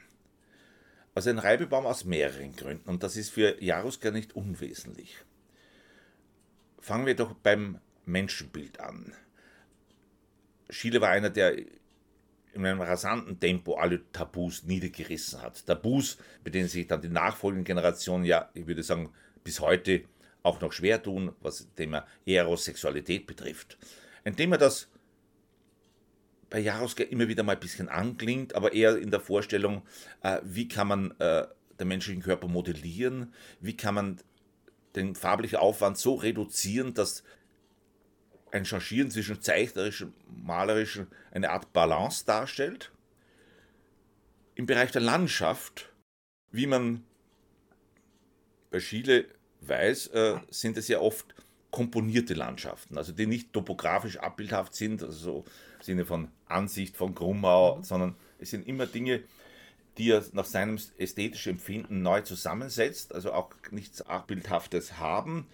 Also 1.15 1.31
ein 1.31 1.39
Reibebaum 1.39 1.87
aus 1.87 2.05
mehreren 2.05 2.55
Gründen 2.55 2.89
und 2.89 3.03
das 3.03 3.17
ist 3.17 3.31
für 3.31 3.63
Jaruska 3.63 4.11
nicht 4.11 4.35
unwesentlich. 4.37 5.17
Fangen 6.79 7.07
wir 7.07 7.17
doch 7.17 7.35
beim 7.35 7.81
Menschenbild 8.07 8.81
an. 8.81 9.13
Schiele 10.71 11.01
war 11.01 11.11
einer, 11.11 11.31
der 11.31 11.57
in 12.53 12.67
einem 12.67 12.81
rasanten 12.81 13.39
Tempo 13.39 13.75
alle 13.75 14.11
Tabus 14.13 14.65
niedergerissen 14.65 15.43
hat. 15.43 15.67
Tabus, 15.67 16.19
mit 16.45 16.55
denen 16.55 16.69
sich 16.69 16.87
dann 16.87 17.03
die 17.03 17.09
nachfolgenden 17.09 17.65
Generationen 17.65 18.25
ja, 18.25 18.51
ich 18.55 18.67
würde 18.67 18.83
sagen, 18.83 19.13
bis 19.45 19.61
heute 19.61 20.05
auch 20.43 20.61
noch 20.61 20.73
schwer 20.73 21.03
tun, 21.03 21.33
was 21.41 21.59
das 21.59 21.75
Thema 21.75 22.07
Eros, 22.25 22.65
Sexualität 22.65 23.27
betrifft. 23.27 23.79
Ein 24.25 24.37
Thema, 24.37 24.59
das 24.59 24.89
bei 26.51 26.59
Jaroska 26.59 27.05
immer 27.05 27.29
wieder 27.29 27.45
mal 27.45 27.53
ein 27.53 27.61
bisschen 27.61 27.89
anklingt, 27.89 28.55
aber 28.55 28.73
eher 28.73 28.99
in 28.99 29.11
der 29.11 29.21
Vorstellung, 29.21 29.83
äh, 30.23 30.41
wie 30.45 30.69
kann 30.69 30.89
man 30.89 31.15
äh, 31.21 31.47
den 31.79 31.89
menschlichen 31.89 32.23
Körper 32.23 32.49
modellieren, 32.49 33.33
wie 33.61 33.77
kann 33.77 33.95
man 33.95 34.21
den 34.97 35.15
farblichen 35.15 35.59
Aufwand 35.59 35.97
so 35.97 36.15
reduzieren, 36.15 36.95
dass 36.95 37.23
ein 38.51 38.65
Changieren 38.65 39.11
zwischen 39.11 39.41
zeichnerischem 39.41 40.13
und 40.29 40.45
malerischem 40.45 41.07
eine 41.31 41.51
Art 41.51 41.73
Balance 41.73 42.25
darstellt. 42.27 42.91
Im 44.57 44.67
Bereich 44.67 44.91
der 44.91 45.01
Landschaft, 45.01 45.93
wie 46.51 46.67
man 46.67 47.05
bei 48.71 48.81
Schiele 48.81 49.27
weiß, 49.61 50.09
äh, 50.09 50.41
sind 50.51 50.77
es 50.77 50.89
ja 50.89 50.99
oft 50.99 51.35
komponierte 51.71 52.35
Landschaften, 52.35 52.99
also 52.99 53.13
die 53.13 53.27
nicht 53.27 53.53
topografisch 53.53 54.19
abbildhaft 54.19 54.75
sind, 54.75 55.03
also 55.03 55.19
so 55.19 55.45
im 55.79 55.85
Sinne 55.85 56.05
von 56.05 56.29
Ansicht 56.47 56.97
von 56.97 57.15
Grummau, 57.15 57.77
mhm. 57.77 57.83
sondern 57.85 58.17
es 58.39 58.51
sind 58.51 58.67
immer 58.67 58.87
Dinge, 58.87 59.23
die 59.99 60.11
er 60.11 60.25
nach 60.33 60.45
seinem 60.45 60.79
ästhetischen 60.99 61.53
Empfinden 61.53 62.03
neu 62.03 62.23
zusammensetzt, 62.23 63.15
also 63.15 63.33
auch 63.33 63.51
nichts 63.71 64.03
Abbildhaftes 64.03 64.99
haben, 64.99 65.47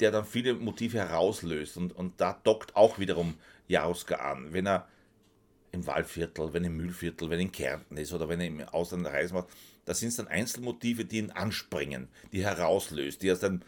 der 0.00 0.10
dann 0.10 0.24
viele 0.24 0.54
Motive 0.54 0.98
herauslöst. 0.98 1.76
Und, 1.76 1.94
und 1.96 2.20
da 2.20 2.38
dockt 2.44 2.76
auch 2.76 2.98
wiederum 2.98 3.34
Jaruska 3.68 4.16
an. 4.16 4.52
Wenn 4.52 4.66
er 4.66 4.88
im 5.72 5.86
Waldviertel, 5.86 6.52
wenn 6.52 6.64
im 6.64 6.76
Mühlviertel, 6.76 7.30
wenn 7.30 7.40
in 7.40 7.52
Kärnten 7.52 7.96
ist 7.96 8.12
oder 8.12 8.28
wenn 8.28 8.40
er 8.40 8.46
im 8.46 8.60
Ausland 8.60 9.06
Reisen 9.06 9.34
macht, 9.34 9.48
da 9.84 9.94
sind 9.94 10.08
es 10.08 10.16
dann 10.16 10.28
Einzelmotive, 10.28 11.04
die 11.04 11.18
ihn 11.18 11.30
anspringen, 11.30 12.08
die 12.32 12.44
herauslöst, 12.44 13.22
die 13.22 13.32
aus 13.32 13.40
dem 13.40 13.60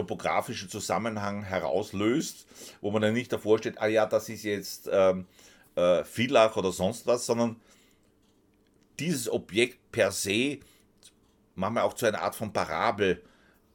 gesamttopografischen 0.00 0.68
Zusammenhang 0.68 1.42
herauslöst, 1.42 2.46
wo 2.80 2.90
man 2.90 3.02
dann 3.02 3.14
nicht 3.14 3.32
davor 3.32 3.58
steht, 3.58 3.80
ah 3.80 3.86
ja, 3.86 4.06
das 4.06 4.28
ist 4.28 4.44
jetzt 4.44 4.88
ähm, 4.90 5.26
äh, 5.76 6.04
Villach 6.04 6.56
oder 6.56 6.72
sonst 6.72 7.06
was, 7.06 7.26
sondern 7.26 7.56
dieses 8.98 9.30
Objekt 9.30 9.92
per 9.92 10.12
se 10.12 10.58
manchmal 11.54 11.84
auch 11.84 11.94
zu 11.94 12.06
einer 12.06 12.22
Art 12.22 12.34
von 12.34 12.52
Parabel 12.52 13.22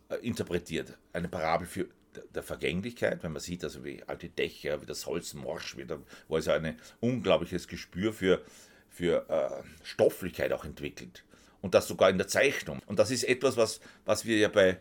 äh, 0.10 0.15
interpretiert. 0.15 0.98
Eine 1.13 1.27
Parabel 1.27 1.67
für 1.67 1.88
der 2.34 2.43
Vergänglichkeit, 2.43 3.24
wenn 3.24 3.34
man 3.34 3.41
sieht, 3.41 3.63
also 3.63 3.84
wie 3.84 4.01
alte 4.07 4.29
Dächer, 4.29 4.81
wie 4.81 4.86
das 4.86 5.05
Holz 5.05 5.34
morsch 5.34 5.75
wird, 5.75 5.91
wo 6.27 6.36
also 6.36 6.51
ein 6.51 6.79
unglaubliches 7.01 7.67
Gespür 7.67 8.13
für, 8.13 8.41
für 8.89 9.29
äh, 9.29 9.86
Stofflichkeit 9.86 10.53
auch 10.53 10.63
entwickelt. 10.63 11.25
Und 11.62 11.74
das 11.74 11.88
sogar 11.88 12.10
in 12.10 12.17
der 12.17 12.27
Zeichnung. 12.27 12.79
Und 12.86 13.00
das 13.00 13.12
ist 13.12 13.24
etwas, 13.24 13.57
was, 13.57 13.81
was 14.05 14.24
wir 14.24 14.38
ja 14.38 14.48
bei, 14.48 14.79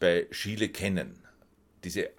bei 0.00 0.26
Schiele 0.32 0.70
kennen. 0.70 1.22
Diese 1.84 2.10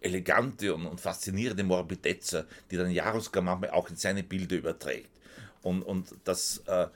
elegante 0.00 0.74
und, 0.74 0.86
und 0.86 1.00
faszinierende 1.00 1.64
Morbidezza, 1.64 2.44
die 2.70 2.76
dann 2.76 2.90
Jaruska 2.90 3.40
manchmal 3.40 3.70
auch 3.70 3.90
in 3.90 3.96
seine 3.96 4.22
Bilder 4.22 4.56
überträgt. 4.56 5.10
Und, 5.62 5.82
und 5.82 6.14
das 6.24 6.62
äh, 6.66 6.86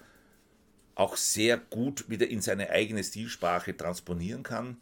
auch 0.95 1.17
sehr 1.17 1.57
gut 1.57 2.09
wieder 2.09 2.27
in 2.29 2.41
seine 2.41 2.71
eigene 2.71 3.03
Stilsprache 3.03 3.77
transponieren 3.77 4.43
kann. 4.43 4.77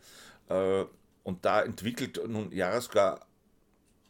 Äh, 0.49 0.85
und 1.23 1.45
da 1.45 1.63
entwickelt 1.63 2.21
nun 2.29 2.53
Jaroska 2.53 3.25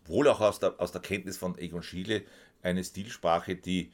wohl 0.07 0.29
auch 0.29 0.41
aus 0.41 0.59
der, 0.59 0.75
aus 0.79 0.93
der 0.93 1.01
Kenntnis 1.01 1.37
von 1.37 1.57
Egon 1.59 1.83
Schiele 1.83 2.23
eine 2.63 2.85
Stilsprache, 2.85 3.57
die 3.57 3.93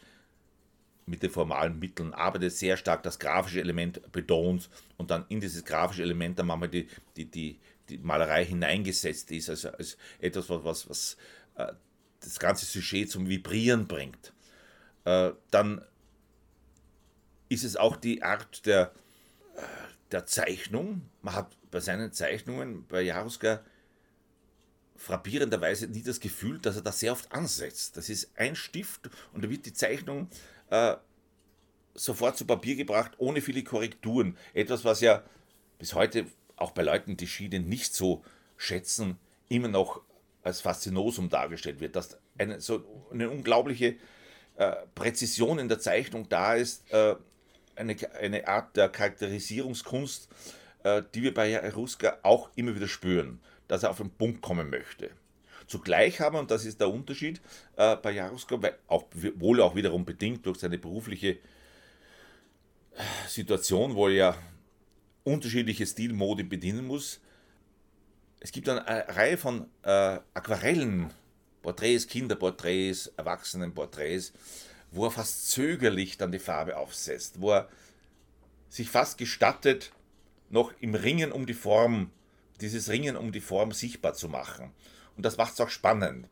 mit 1.10 1.22
den 1.22 1.30
formalen 1.30 1.78
Mitteln 1.78 2.14
arbeitet, 2.14 2.52
sehr 2.52 2.76
stark 2.76 3.02
das 3.02 3.18
grafische 3.18 3.60
Element 3.60 4.00
betont 4.12 4.70
und 4.96 5.10
dann 5.10 5.24
in 5.28 5.40
dieses 5.40 5.64
grafische 5.64 6.02
Element 6.02 6.38
dann 6.38 6.46
manchmal 6.46 6.68
die, 6.68 6.88
die, 7.16 7.24
die, 7.24 7.58
die 7.88 7.98
Malerei 7.98 8.44
hineingesetzt 8.44 9.30
ist, 9.32 9.50
also 9.50 9.70
als 9.70 9.98
etwas, 10.20 10.48
was, 10.48 10.64
was, 10.64 10.88
was 10.88 11.16
äh, 11.56 11.72
das 12.20 12.38
ganze 12.38 12.64
Sujet 12.64 13.10
zum 13.10 13.28
Vibrieren 13.28 13.86
bringt. 13.88 14.32
Äh, 15.04 15.32
dann 15.50 15.84
ist 17.48 17.64
es 17.64 17.76
auch 17.76 17.96
die 17.96 18.22
Art 18.22 18.64
der, 18.66 18.92
der 20.12 20.26
Zeichnung. 20.26 21.02
Man 21.22 21.34
hat 21.34 21.56
bei 21.70 21.80
seinen 21.80 22.12
Zeichnungen 22.12 22.86
bei 22.86 23.02
Jaruska 23.02 23.60
frappierenderweise 25.00 25.88
nie 25.88 26.02
das 26.02 26.20
Gefühl, 26.20 26.58
dass 26.58 26.76
er 26.76 26.82
da 26.82 26.92
sehr 26.92 27.12
oft 27.12 27.32
ansetzt. 27.32 27.96
Das 27.96 28.10
ist 28.10 28.30
ein 28.36 28.54
Stift 28.54 29.08
und 29.32 29.42
da 29.42 29.48
wird 29.48 29.64
die 29.64 29.72
Zeichnung 29.72 30.28
äh, 30.70 30.96
sofort 31.94 32.36
zu 32.36 32.46
Papier 32.46 32.76
gebracht, 32.76 33.12
ohne 33.18 33.40
viele 33.40 33.62
Korrekturen. 33.62 34.36
Etwas, 34.54 34.84
was 34.84 35.00
ja 35.00 35.22
bis 35.78 35.94
heute 35.94 36.26
auch 36.56 36.72
bei 36.72 36.82
Leuten, 36.82 37.16
die 37.16 37.26
Schiene 37.26 37.60
nicht 37.60 37.94
so 37.94 38.22
schätzen, 38.56 39.18
immer 39.48 39.68
noch 39.68 40.02
als 40.42 40.60
Faszinosum 40.60 41.28
dargestellt 41.28 41.80
wird, 41.80 41.96
dass 41.96 42.18
eine, 42.38 42.60
so 42.60 42.84
eine 43.10 43.30
unglaubliche 43.30 43.96
äh, 44.56 44.76
Präzision 44.94 45.58
in 45.58 45.68
der 45.68 45.78
Zeichnung 45.78 46.28
da 46.28 46.54
ist, 46.54 46.90
äh, 46.92 47.16
eine, 47.76 47.96
eine 48.18 48.46
Art 48.48 48.76
der 48.76 48.88
Charakterisierungskunst, 48.88 50.28
die 51.14 51.22
wir 51.22 51.34
bei 51.34 51.50
Jaruska 51.50 52.18
auch 52.22 52.48
immer 52.56 52.74
wieder 52.74 52.88
spüren 52.88 53.40
dass 53.70 53.84
er 53.84 53.90
auf 53.90 53.98
den 53.98 54.10
Punkt 54.10 54.42
kommen 54.42 54.68
möchte. 54.68 55.10
Zugleich 55.70 56.18
haben, 56.18 56.36
und 56.36 56.50
das 56.50 56.64
ist 56.64 56.80
der 56.80 56.90
Unterschied 56.90 57.40
äh, 57.76 57.94
bei 57.94 58.10
Jaruska, 58.10 58.58
auch, 58.88 59.04
wohl 59.36 59.60
auch 59.60 59.76
wiederum 59.76 60.04
bedingt 60.04 60.44
durch 60.44 60.58
seine 60.58 60.78
berufliche 60.78 61.28
äh, 61.28 61.38
Situation, 63.28 63.94
wo 63.94 64.08
er 64.08 64.14
ja 64.14 64.36
unterschiedliche 65.22 65.86
Stilmode 65.86 66.42
bedienen 66.42 66.88
muss. 66.88 67.20
Es 68.40 68.50
gibt 68.50 68.68
eine 68.68 68.84
Reihe 68.84 69.36
von 69.36 69.68
äh, 69.84 70.18
Aquarellen, 70.34 71.12
Porträts, 71.62 72.08
Kinderporträts, 72.08 73.12
Erwachsenenporträts, 73.16 74.32
wo 74.90 75.04
er 75.04 75.12
fast 75.12 75.50
zögerlich 75.52 76.18
dann 76.18 76.32
die 76.32 76.40
Farbe 76.40 76.78
aufsetzt, 76.78 77.40
wo 77.40 77.52
er 77.52 77.68
sich 78.68 78.90
fast 78.90 79.18
gestattet, 79.18 79.92
noch 80.48 80.72
im 80.80 80.96
Ringen 80.96 81.30
um 81.30 81.46
die 81.46 81.54
Form 81.54 82.10
dieses 82.60 82.88
Ringen 82.88 83.16
um 83.16 83.30
die 83.30 83.40
Form 83.40 83.70
sichtbar 83.70 84.14
zu 84.14 84.28
machen. 84.28 84.72
Und 85.20 85.24
das 85.26 85.36
macht 85.36 85.52
es 85.52 85.60
auch 85.60 85.68
spannend. 85.68 86.30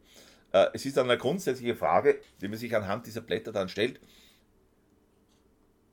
Äh, 0.50 0.68
es 0.72 0.86
ist 0.86 0.96
dann 0.96 1.10
eine 1.10 1.18
grundsätzliche 1.18 1.76
Frage, 1.76 2.22
die 2.40 2.48
man 2.48 2.56
sich 2.56 2.74
anhand 2.74 3.06
dieser 3.06 3.20
Blätter 3.20 3.52
dann 3.52 3.68
stellt. 3.68 4.00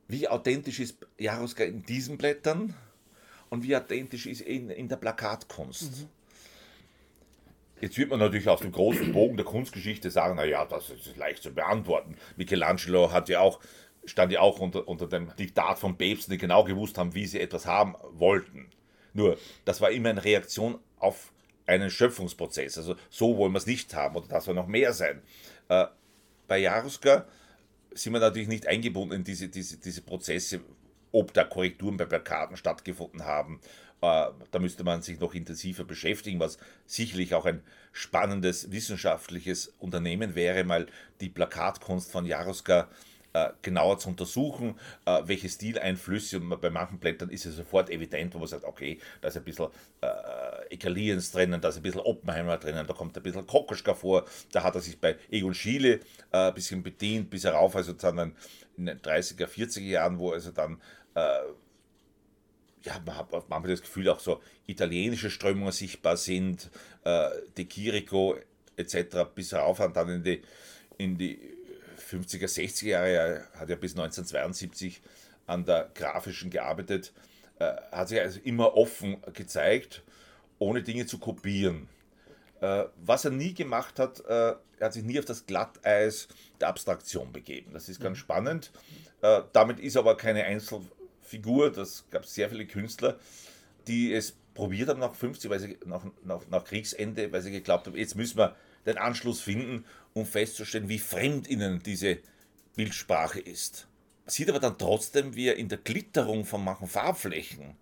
Wie 0.08 0.30
authentisch 0.30 0.80
ist 0.80 1.06
Jaruska 1.18 1.66
in 1.66 1.84
diesen 1.84 2.18
Blättern 2.18 2.74
und 3.50 3.64
wie 3.64 3.76
authentisch 3.76 4.28
ist 4.28 4.40
in, 4.40 4.70
in 4.70 4.88
der 4.88 4.96
Plakatkunst? 4.96 6.04
Mhm. 6.04 6.10
Jetzt 7.82 7.98
wird 7.98 8.12
man 8.12 8.20
natürlich 8.20 8.48
aus 8.48 8.62
dem 8.62 8.72
großen 8.72 9.12
Bogen 9.12 9.36
der 9.36 9.46
Kunstgeschichte 9.46 10.10
sagen, 10.10 10.38
naja, 10.38 10.64
das 10.64 10.90
ist 10.90 11.18
leicht 11.18 11.44
zu 11.44 11.54
beantworten. 11.54 12.16
Michelangelo 12.38 13.12
hat 13.12 13.28
ja 13.28 13.42
auch, 13.42 13.60
stand 14.06 14.32
ja 14.32 14.40
auch 14.40 14.60
unter, 14.60 14.88
unter 14.88 15.08
dem 15.08 15.36
Diktat 15.36 15.80
von 15.80 15.98
Päpsten, 15.98 16.32
die 16.32 16.38
genau 16.38 16.64
gewusst 16.64 16.98
haben, 16.98 17.14
wie 17.14 17.26
sie 17.26 17.42
etwas 17.42 17.66
haben 17.66 17.96
wollten. 18.12 18.70
Nur, 19.12 19.38
das 19.66 19.82
war 19.82 19.92
immer 19.92 20.12
eine 20.12 20.24
Reaktion 20.24 20.80
auf 20.98 21.34
einen 21.66 21.90
Schöpfungsprozess. 21.90 22.78
Also 22.78 22.96
so 23.10 23.38
wollen 23.38 23.54
wir 23.54 23.60
es 23.60 23.66
nicht 23.66 23.94
haben 23.94 24.16
oder 24.16 24.28
das 24.28 24.46
soll 24.46 24.56
noch 24.56 24.68
mehr 24.68 24.94
sein. 24.94 25.22
Äh, 25.70 25.86
bei 26.48 26.60
Jaruska 26.60 27.26
sind 27.92 28.14
wir 28.14 28.20
natürlich 28.20 28.48
nicht 28.48 28.68
eingebunden 28.68 29.16
in 29.16 29.24
diese, 29.24 29.48
diese, 29.48 29.78
diese 29.78 30.02
Prozesse, 30.02 30.62
ob 31.12 31.34
da 31.34 31.44
Korrekturen 31.44 31.98
bei 31.98 32.06
Plakaten 32.06 32.58
stattgefunden 32.58 33.26
haben. 33.26 33.60
Äh, 34.02 34.28
da 34.52 34.60
müsste 34.60 34.84
man 34.84 35.02
sich 35.02 35.20
noch 35.20 35.34
intensiver 35.34 35.86
beschäftigen, 35.86 36.40
was 36.40 36.58
sicherlich 36.86 37.34
auch 37.34 37.46
ein 37.46 37.64
spannendes 37.94 38.72
wissenschaftliches 38.72 39.74
Unternehmen 39.80 40.36
wäre, 40.36 40.64
mal 40.64 40.88
die 41.22 41.30
Plakatkunst 41.30 42.12
von 42.12 42.26
Jaruska 42.26 42.82
äh, 42.82 42.86
genauer 43.62 44.00
zu 44.00 44.10
untersuchen, 44.10 44.80
äh, 45.06 45.22
welche 45.26 45.50
Stileinflüsse, 45.50 46.40
und 46.40 46.62
bei 46.62 46.70
manchen 46.70 47.00
Blättern 47.00 47.30
ist 47.30 47.46
es 47.46 47.56
sofort 47.56 47.90
evident, 47.90 48.34
wo 48.34 48.40
man 48.40 48.48
sagt, 48.48 48.64
okay, 48.64 49.00
da 49.22 49.28
ist 49.28 49.38
ein 49.38 49.44
bisschen 49.44 49.68
äh, 50.02 50.74
Ekaliens 50.74 51.32
drinnen, 51.32 51.60
da 51.60 51.70
ist 51.70 51.78
ein 51.78 51.84
bisschen 51.84 52.02
Oppenheimer 52.02 52.58
drinnen, 52.58 52.88
da 52.88 52.94
kommt 52.94 53.16
ein 53.18 53.24
bisschen 53.24 53.46
Kokoschka 53.46 53.94
vor, 53.94 54.26
da 54.52 54.64
hat 54.64 54.76
er 54.76 54.82
sich 54.82 55.00
bei 55.00 55.18
Egon 55.30 55.54
Schiele 55.54 56.00
äh, 56.32 56.48
ein 56.48 56.54
bisschen 56.54 56.82
bedient, 56.84 57.30
bis 57.30 57.44
er 57.44 57.54
rauf, 57.54 57.76
also 57.76 57.94
dann 57.94 58.36
in 58.78 58.86
den 58.86 59.00
30er, 59.00 59.48
40er 59.48 59.82
Jahren, 59.82 60.20
wo 60.20 60.32
also 60.32 60.52
dann 60.52 60.82
äh, 61.16 61.40
ja, 62.84 63.02
man 63.06 63.18
hat 63.18 63.32
manchmal 63.32 63.72
das 63.72 63.82
Gefühl, 63.82 64.08
auch 64.10 64.20
so 64.20 64.42
italienische 64.68 65.30
Strömungen 65.30 65.72
sichtbar 65.72 66.18
sind, 66.18 66.70
äh, 67.04 67.30
De 67.58 67.66
Chirico 67.66 68.38
etc., 68.78 69.26
bis 69.34 69.54
rauf 69.54 69.80
und 69.80 69.96
dann 69.96 70.10
in 70.10 70.24
die, 70.24 70.42
in 70.98 71.18
die 71.18 71.55
50er, 72.16 72.48
60er 72.48 72.88
Jahre, 72.88 73.10
er 73.10 73.60
hat 73.60 73.70
ja 73.70 73.76
bis 73.76 73.92
1972 73.92 75.02
an 75.48 75.66
der 75.66 75.90
grafischen 75.94 76.50
gearbeitet, 76.50 77.14
äh, 77.60 77.74
hat 77.92 78.10
sich 78.10 78.20
also 78.20 78.40
immer 78.44 78.76
offen 78.76 79.18
gezeigt, 79.34 80.04
ohne 80.60 80.84
Dinge 80.84 81.06
zu 81.06 81.20
kopieren. 81.20 81.88
Äh, 82.62 82.86
was 82.98 83.26
er 83.26 83.32
nie 83.32 83.54
gemacht 83.54 84.00
hat, 84.00 84.22
äh, 84.22 84.56
er 84.80 84.86
hat 84.88 84.94
sich 84.94 85.04
nie 85.04 85.20
auf 85.20 85.26
das 85.26 85.46
Glatteis 85.46 86.28
der 86.60 86.70
Abstraktion 86.70 87.32
begeben. 87.32 87.72
Das 87.74 87.90
ist 87.90 88.02
ganz 88.02 88.18
mhm. 88.18 88.22
spannend. 88.22 88.72
Äh, 89.22 89.42
damit 89.54 89.80
ist 89.80 89.98
aber 89.98 90.18
keine 90.18 90.44
Einzelfigur, 90.46 91.72
das 91.72 92.06
gab 92.10 92.24
es 92.24 92.34
sehr 92.34 92.50
viele 92.50 92.66
Künstler, 92.66 93.18
die 93.88 94.14
es 94.14 94.36
probiert 94.54 94.90
haben 94.90 95.00
nach 95.00 95.14
50, 95.14 95.50
weil 95.50 95.60
sie 95.60 95.78
nach, 95.86 96.06
nach, 96.24 96.42
nach 96.50 96.64
Kriegsende, 96.64 97.32
weil 97.32 97.42
sie 97.42 97.52
geglaubt 97.52 97.88
haben, 97.88 97.96
jetzt 97.96 98.16
müssen 98.16 98.38
wir 98.38 98.56
den 98.86 98.98
Anschluss 98.98 99.42
finden, 99.42 99.86
um 100.16 100.26
festzustellen, 100.26 100.88
wie 100.88 100.98
fremd 100.98 101.48
ihnen 101.50 101.84
diese 101.84 102.20
Bildsprache 102.76 103.40
ist. 103.40 103.88
Sieht 104.26 104.50
aber 104.50 104.60
dann 104.60 104.78
trotzdem, 104.78 105.36
wie 105.36 105.50
er 105.50 105.58
in 105.58 105.68
der 105.68 105.78
Glitterung 105.78 106.46
von 106.46 106.64
manchen 106.64 106.88
Farbflächen, 106.88 107.76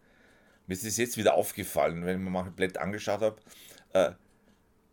mir 0.66 0.74
ist 0.74 0.86
das 0.86 0.98
jetzt 0.98 1.18
wieder 1.18 1.36
aufgefallen, 1.36 2.06
wenn 2.06 2.18
ich 2.18 2.24
mir 2.24 2.32
manche 2.32 2.52
Blätter 2.52 2.82
angeschaut 2.82 3.22
habe, 3.22 3.42
äh, 3.94 4.12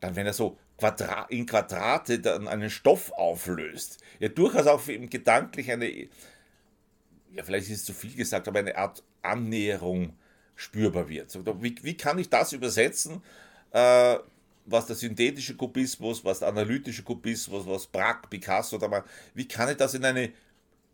dann 0.00 0.16
wenn 0.16 0.26
er 0.26 0.34
so 0.34 0.58
Quadra 0.76 1.26
in 1.30 1.46
Quadrate 1.46 2.20
dann 2.20 2.46
einen 2.46 2.70
Stoff 2.70 3.10
auflöst, 3.12 3.98
ja 4.18 4.28
durchaus 4.28 4.66
auch 4.66 4.80
für 4.80 4.92
ihn 4.92 5.08
gedanklich 5.08 5.72
eine, 5.72 5.88
ja 5.88 7.42
vielleicht 7.42 7.70
ist 7.70 7.78
es 7.78 7.84
zu 7.86 7.94
viel 7.94 8.14
gesagt, 8.14 8.48
aber 8.48 8.58
eine 8.58 8.76
Art 8.76 9.02
Annäherung 9.22 10.14
spürbar 10.56 11.08
wird. 11.08 11.34
Wie, 11.62 11.74
wie 11.82 11.96
kann 11.96 12.18
ich 12.18 12.28
das 12.28 12.52
übersetzen? 12.52 13.22
Äh, 13.70 14.18
was 14.66 14.86
der 14.86 14.96
synthetische 14.96 15.56
Kubismus, 15.56 16.24
was 16.24 16.40
der 16.40 16.48
analytische 16.48 17.02
Kubismus, 17.02 17.66
was 17.66 17.86
Braque, 17.86 18.28
Picasso 18.28 18.78
da 18.78 18.88
mal, 18.88 19.04
wie 19.34 19.48
kann 19.48 19.68
ich 19.68 19.76
das 19.76 19.94
in 19.94 20.04
eine 20.04 20.30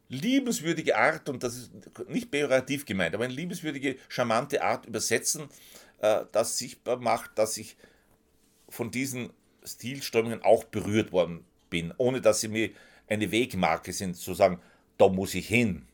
liebenswürdige 0.09 0.97
Art, 0.97 1.29
und 1.29 1.43
das 1.43 1.57
ist 1.57 1.71
nicht 2.09 2.31
pejorativ 2.31 2.87
gemeint, 2.87 3.15
aber 3.15 3.25
eine 3.25 3.35
liebenswürdige, 3.35 3.97
charmante 4.09 4.63
Art 4.63 4.87
übersetzen, 4.87 5.49
äh, 6.01 6.25
das 6.33 6.59
sichtbar 6.59 6.99
macht, 6.99 7.39
dass 7.39 7.57
ich 7.57 7.77
von 8.69 8.91
diesen 8.91 9.31
Stilströmungen 9.65 10.43
auch 10.43 10.65
berührt 10.65 11.13
worden 11.13 11.45
bin, 11.71 11.93
ohne 11.97 12.21
dass 12.21 12.41
sie 12.41 12.49
mir 12.49 12.71
eine 13.09 13.31
Wegmarke 13.33 13.93
sind, 13.93 14.17
zu 14.17 14.35
sagen, 14.35 14.61
da 14.99 15.09
muss 15.09 15.35
ich 15.35 15.49
hin. 15.49 15.87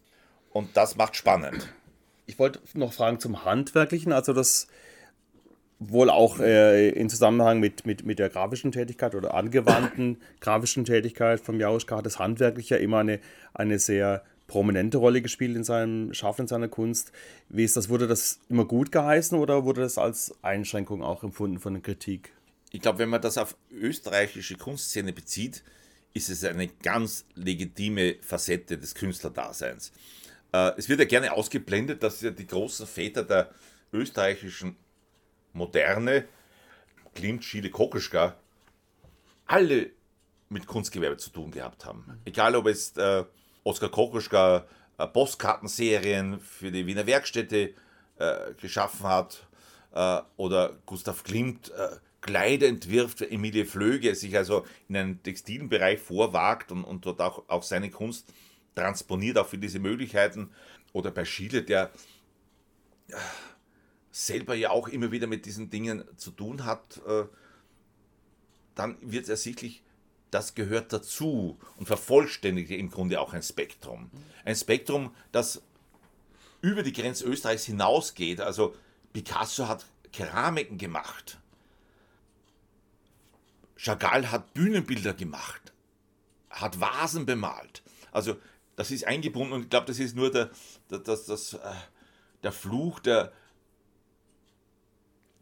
Und 0.50 0.76
das 0.76 0.96
macht 0.96 1.16
spannend. 1.16 1.72
Ich 2.26 2.38
wollte 2.38 2.60
noch 2.74 2.92
fragen 2.92 3.18
zum 3.18 3.44
Handwerklichen, 3.44 4.12
also 4.12 4.32
das 4.32 4.68
wohl 5.90 6.10
auch 6.10 6.38
äh, 6.38 6.90
in 6.90 7.08
Zusammenhang 7.08 7.60
mit, 7.60 7.86
mit, 7.86 8.04
mit 8.04 8.18
der 8.18 8.28
grafischen 8.28 8.72
Tätigkeit 8.72 9.14
oder 9.14 9.34
angewandten 9.34 10.18
grafischen 10.40 10.84
Tätigkeit 10.84 11.40
von 11.40 11.58
Jaruschka 11.58 11.96
hat 11.96 12.06
das 12.06 12.18
handwerklich 12.18 12.70
ja 12.70 12.76
immer 12.76 12.98
eine, 12.98 13.20
eine 13.54 13.78
sehr 13.78 14.22
prominente 14.46 14.98
Rolle 14.98 15.22
gespielt 15.22 15.56
in 15.56 15.64
seinem 15.64 16.12
Schaffen, 16.12 16.42
in 16.42 16.48
seiner 16.48 16.68
Kunst. 16.68 17.12
Wie 17.48 17.64
ist 17.64 17.76
das? 17.76 17.88
Wurde 17.88 18.06
das 18.06 18.40
immer 18.48 18.64
gut 18.64 18.92
geheißen 18.92 19.38
oder 19.38 19.64
wurde 19.64 19.80
das 19.80 19.98
als 19.98 20.34
Einschränkung 20.42 21.02
auch 21.02 21.22
empfunden 21.22 21.58
von 21.58 21.72
der 21.72 21.82
Kritik? 21.82 22.32
Ich 22.70 22.80
glaube, 22.80 22.98
wenn 22.98 23.08
man 23.08 23.22
das 23.22 23.38
auf 23.38 23.56
österreichische 23.70 24.56
Kunstszene 24.56 25.12
bezieht, 25.12 25.62
ist 26.14 26.28
es 26.28 26.44
eine 26.44 26.68
ganz 26.68 27.24
legitime 27.34 28.16
Facette 28.20 28.78
des 28.78 28.94
Künstlerdaseins. 28.94 29.92
Äh, 30.52 30.72
es 30.76 30.88
wird 30.88 31.00
ja 31.00 31.06
gerne 31.06 31.32
ausgeblendet, 31.32 32.02
dass 32.02 32.20
ja 32.20 32.30
die 32.30 32.46
großen 32.46 32.86
Väter 32.86 33.24
der 33.24 33.50
österreichischen 33.92 34.76
Moderne, 35.52 36.24
Klimt, 37.14 37.44
Schiele, 37.44 37.70
Kokoschka, 37.70 38.36
alle 39.46 39.90
mit 40.48 40.66
Kunstgewerbe 40.66 41.16
zu 41.16 41.30
tun 41.30 41.50
gehabt 41.50 41.84
haben. 41.84 42.20
Egal 42.24 42.56
ob 42.56 42.66
es 42.66 42.96
äh, 42.96 43.24
Oskar 43.64 43.90
Kokoschka 43.90 44.66
äh, 44.98 45.06
Postkartenserien 45.06 46.40
für 46.40 46.70
die 46.70 46.86
Wiener 46.86 47.06
Werkstätte 47.06 47.74
äh, 48.18 48.54
geschaffen 48.60 49.06
hat 49.06 49.46
äh, 49.94 50.20
oder 50.36 50.78
Gustav 50.86 51.24
Klimt 51.24 51.70
äh, 51.70 51.96
Kleider 52.20 52.68
entwirft, 52.68 53.20
Emilie 53.20 53.66
Flöge 53.66 54.14
sich 54.14 54.36
also 54.36 54.64
in 54.88 54.96
einen 54.96 55.22
textilen 55.22 55.68
Bereich 55.68 55.98
vorwagt 55.98 56.70
und, 56.70 56.84
und 56.84 57.04
dort 57.04 57.20
auch, 57.20 57.48
auch 57.48 57.64
seine 57.64 57.90
Kunst 57.90 58.32
transponiert, 58.76 59.38
auch 59.38 59.48
für 59.48 59.58
diese 59.58 59.80
Möglichkeiten. 59.80 60.50
Oder 60.92 61.10
bei 61.10 61.24
Schiele, 61.24 61.62
der 61.62 61.90
selber 64.12 64.54
ja 64.54 64.70
auch 64.70 64.88
immer 64.88 65.10
wieder 65.10 65.26
mit 65.26 65.46
diesen 65.46 65.70
Dingen 65.70 66.04
zu 66.16 66.30
tun 66.30 66.64
hat, 66.64 67.00
äh, 67.06 67.24
dann 68.74 68.96
wird 69.00 69.24
es 69.24 69.30
ersichtlich, 69.30 69.82
das 70.30 70.54
gehört 70.54 70.92
dazu 70.92 71.58
und 71.76 71.86
vervollständigt 71.86 72.70
im 72.70 72.90
Grunde 72.90 73.20
auch 73.20 73.32
ein 73.32 73.42
Spektrum. 73.42 74.10
Ein 74.44 74.54
Spektrum, 74.56 75.14
das 75.32 75.62
über 76.60 76.82
die 76.82 76.92
Grenze 76.92 77.24
Österreichs 77.24 77.64
hinausgeht. 77.64 78.40
Also 78.40 78.74
Picasso 79.12 79.66
hat 79.68 79.84
Keramiken 80.12 80.78
gemacht. 80.78 81.38
Chagall 83.76 84.30
hat 84.30 84.54
Bühnenbilder 84.54 85.12
gemacht, 85.12 85.72
hat 86.50 86.80
Vasen 86.80 87.26
bemalt. 87.26 87.82
Also 88.12 88.36
das 88.76 88.90
ist 88.90 89.04
eingebunden 89.06 89.52
und 89.52 89.62
ich 89.62 89.70
glaube, 89.70 89.86
das 89.86 89.98
ist 89.98 90.14
nur 90.14 90.30
der, 90.30 90.50
der, 90.88 91.00
das, 91.00 91.26
das, 91.26 91.54
äh, 91.54 91.58
der 92.44 92.52
Fluch 92.52 93.00
der, 93.00 93.32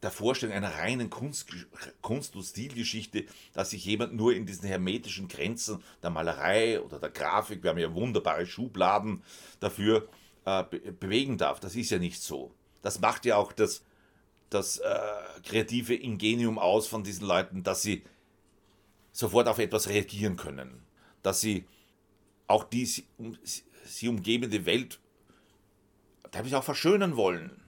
der 0.03 0.11
Vorstellung 0.11 0.55
einer 0.55 0.75
reinen 0.77 1.11
Kunst, 1.11 1.51
Kunst- 2.01 2.35
und 2.35 2.43
Stilgeschichte, 2.43 3.27
dass 3.53 3.71
sich 3.71 3.85
jemand 3.85 4.15
nur 4.15 4.35
in 4.35 4.47
diesen 4.47 4.67
hermetischen 4.67 5.29
Grenzen 5.29 5.83
der 6.03 6.11
Malerei 6.11 6.81
oder 6.81 6.99
der 6.99 7.11
Grafik, 7.11 7.63
wir 7.63 7.71
haben 7.71 7.79
ja 7.79 7.95
wunderbare 7.95 8.47
Schubladen 8.47 9.23
dafür, 9.61 10.09
äh, 10.47 10.65
be 10.65 10.93
bewegen 10.93 11.37
darf. 11.37 11.61
Das 11.61 11.75
ist 11.77 11.91
ja 11.91 11.99
nicht 11.99 12.23
so. 12.23 12.55
Das 12.83 13.01
macht 13.01 13.27
ja 13.27 13.37
auch 13.37 13.53
das, 13.53 13.85
das 14.49 14.79
äh, 14.79 14.91
kreative 15.45 15.95
Ingenium 15.95 16.59
aus 16.59 16.87
von 16.87 17.05
diesen 17.05 17.27
Leuten, 17.27 17.63
dass 17.63 17.83
sie 17.83 18.03
sofort 19.13 19.49
auf 19.49 19.59
etwas 19.59 19.89
reagieren 19.89 20.37
können. 20.37 20.83
Dass 21.23 21.43
sie 21.43 21.67
auch 22.47 22.65
die 22.65 22.89
um, 23.19 23.37
sie 23.85 24.09
umgebende 24.09 24.65
Welt 24.65 24.99
teilweise 26.31 26.59
auch 26.59 26.65
verschönern 26.65 27.17
wollen. 27.17 27.60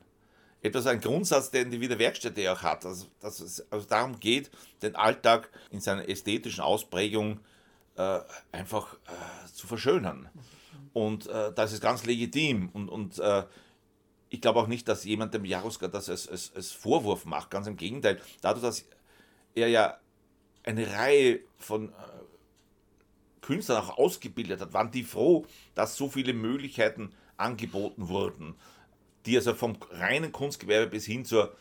Etwas 0.63 0.87
ein 0.87 1.01
Grundsatz, 1.01 1.51
den 1.51 1.71
die 1.71 1.81
Wiener 1.81 1.99
Werkstätte 1.99 2.53
auch 2.53 2.63
hat, 2.63 2.87
also, 2.87 3.07
dass 3.21 3.41
es 3.41 3.71
also 3.73 3.87
darum 3.87 4.21
geht, 4.21 4.51
den 4.81 4.95
Alltag 4.95 5.51
in 5.71 5.81
seiner 5.81 6.09
ästhetischen 6.09 6.63
Ausprägung 6.63 7.41
äh, 7.97 8.21
einfach 8.53 8.95
äh, 8.95 9.53
zu 9.53 9.67
verschönern. 9.67 10.29
Und 10.93 11.27
äh, 11.27 11.53
das 11.53 11.73
ist 11.73 11.83
ganz 11.83 12.05
legitim. 12.05 12.69
Und, 12.73 12.89
und 12.89 13.19
äh, 13.19 13.45
ich 14.29 14.41
glaube 14.41 14.61
auch 14.61 14.67
nicht, 14.67 14.89
dass 14.89 15.05
jemand 15.05 15.35
dem 15.35 15.45
Jaruska 15.45 15.89
das 15.89 16.09
als, 16.09 16.29
als, 16.29 16.53
als 16.55 16.71
Vorwurf 16.71 17.25
macht. 17.25 17.51
Ganz 17.51 17.67
im 17.67 17.77
Gegenteil. 17.77 18.21
Dadurch, 18.41 18.63
dass 18.63 18.85
er 19.55 19.69
ja 19.69 19.99
eine 20.65 20.91
Reihe 20.91 21.41
von 21.59 21.89
äh, 21.89 21.93
Künstlern 23.41 23.83
auch 23.83 23.99
ausgebildet 23.99 24.61
hat, 24.61 24.73
waren 24.73 24.91
die 24.91 25.03
froh, 25.03 25.45
dass 25.75 25.97
so 25.97 26.09
viele 26.09 26.33
Möglichkeiten 26.33 27.13
angeboten 27.37 28.09
wurden, 28.09 28.55
die 29.27 29.37
also 29.37 29.55
vom 29.55 29.77
reinen 29.91 30.33
Kunstgewerbe 30.33 30.91
bis 30.91 31.05
hin 31.05 31.25
zur 31.25 31.55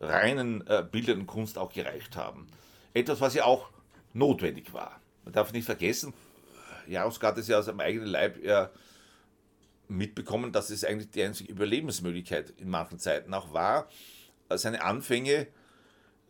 reinen 0.00 0.66
äh, 0.66 0.84
bildenden 0.90 1.26
Kunst 1.26 1.58
auch 1.58 1.72
gereicht 1.72 2.16
haben. 2.16 2.48
Etwas, 2.94 3.20
was 3.20 3.34
ja 3.34 3.44
auch 3.44 3.68
notwendig 4.12 4.72
war. 4.72 5.00
Man 5.24 5.34
darf 5.34 5.52
nicht 5.52 5.66
vergessen, 5.66 6.14
Jaroska 6.86 7.28
hat 7.28 7.38
es 7.38 7.48
ja 7.48 7.58
aus 7.58 7.66
seinem 7.66 7.80
eigenen 7.80 8.08
Leib 8.08 8.42
ja 8.42 8.70
mitbekommen, 9.88 10.52
dass 10.52 10.70
es 10.70 10.84
eigentlich 10.84 11.10
die 11.10 11.22
einzige 11.22 11.52
Überlebensmöglichkeit 11.52 12.50
in 12.58 12.68
manchen 12.68 12.98
Zeiten 12.98 13.32
auch 13.34 13.52
war. 13.52 13.88
Seine 14.50 14.82
Anfänge 14.82 15.46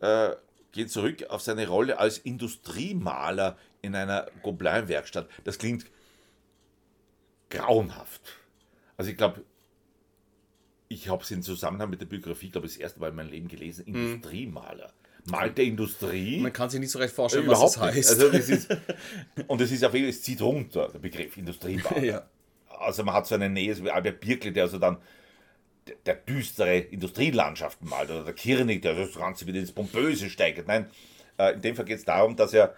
äh, 0.01 0.31
gehen 0.71 0.87
zurück 0.87 1.25
auf 1.29 1.41
seine 1.41 1.67
Rolle 1.67 1.99
als 1.99 2.17
Industriemaler 2.17 3.57
in 3.81 3.95
einer 3.95 4.27
Gobelin-Werkstatt. 4.43 5.29
Das 5.43 5.57
klingt 5.57 5.85
grauenhaft. 7.49 8.21
Also 8.97 9.11
ich 9.11 9.17
glaube, 9.17 9.43
ich 10.89 11.07
habe 11.07 11.23
es 11.23 11.31
in 11.31 11.41
Zusammenhang 11.41 11.89
mit 11.89 12.01
der 12.01 12.07
Biografie, 12.07 12.49
glaube 12.49 12.67
ich, 12.67 12.73
das 12.73 12.81
erste 12.81 12.99
Mal 12.99 13.09
in 13.09 13.15
meinem 13.15 13.29
Leben 13.29 13.47
gelesen, 13.47 13.85
mhm. 13.87 13.95
Industriemaler 13.95 14.91
malt 15.25 15.57
der 15.57 15.65
Industrie. 15.65 16.39
Man 16.39 16.53
kann 16.53 16.69
sich 16.69 16.79
nicht 16.79 16.91
so 16.91 16.99
recht 16.99 17.13
vorstellen, 17.13 17.45
äh, 17.45 17.49
was 17.49 17.59
das 17.59 17.77
heißt. 17.77 18.09
Also 18.09 18.29
das 18.29 18.49
ist, 18.49 18.77
und 19.47 19.61
es 19.61 19.71
ist 19.71 19.83
auf 19.83 19.93
jeden 19.93 20.05
Fall, 20.05 20.09
es 20.09 20.21
zieht 20.21 20.41
runter, 20.41 20.89
der 20.91 20.99
Begriff 20.99 21.37
Industriebau. 21.37 21.97
ja. 22.01 22.23
Also 22.79 23.03
man 23.03 23.13
hat 23.13 23.27
so 23.27 23.35
eine 23.35 23.49
Nähe, 23.49 23.75
so 23.75 23.83
wie 23.83 23.91
Albert 23.91 24.21
Birkle, 24.21 24.51
der 24.51 24.63
also 24.63 24.77
dann 24.77 24.97
der, 25.87 25.95
der 26.05 26.15
düstere 26.15 26.77
Industrielandschaften 26.77 27.87
malt, 27.89 28.09
oder 28.09 28.23
der 28.23 28.33
Kirnig, 28.33 28.81
der 28.81 28.95
das 28.95 29.13
Ganze 29.13 29.45
wieder 29.45 29.59
ins 29.59 29.71
Pompöse 29.71 30.29
steigert. 30.29 30.67
Nein, 30.67 30.89
äh, 31.37 31.53
in 31.53 31.61
dem 31.61 31.75
Fall 31.75 31.85
geht 31.85 31.99
es 31.99 32.05
darum, 32.05 32.35
dass 32.35 32.53
er 32.53 32.73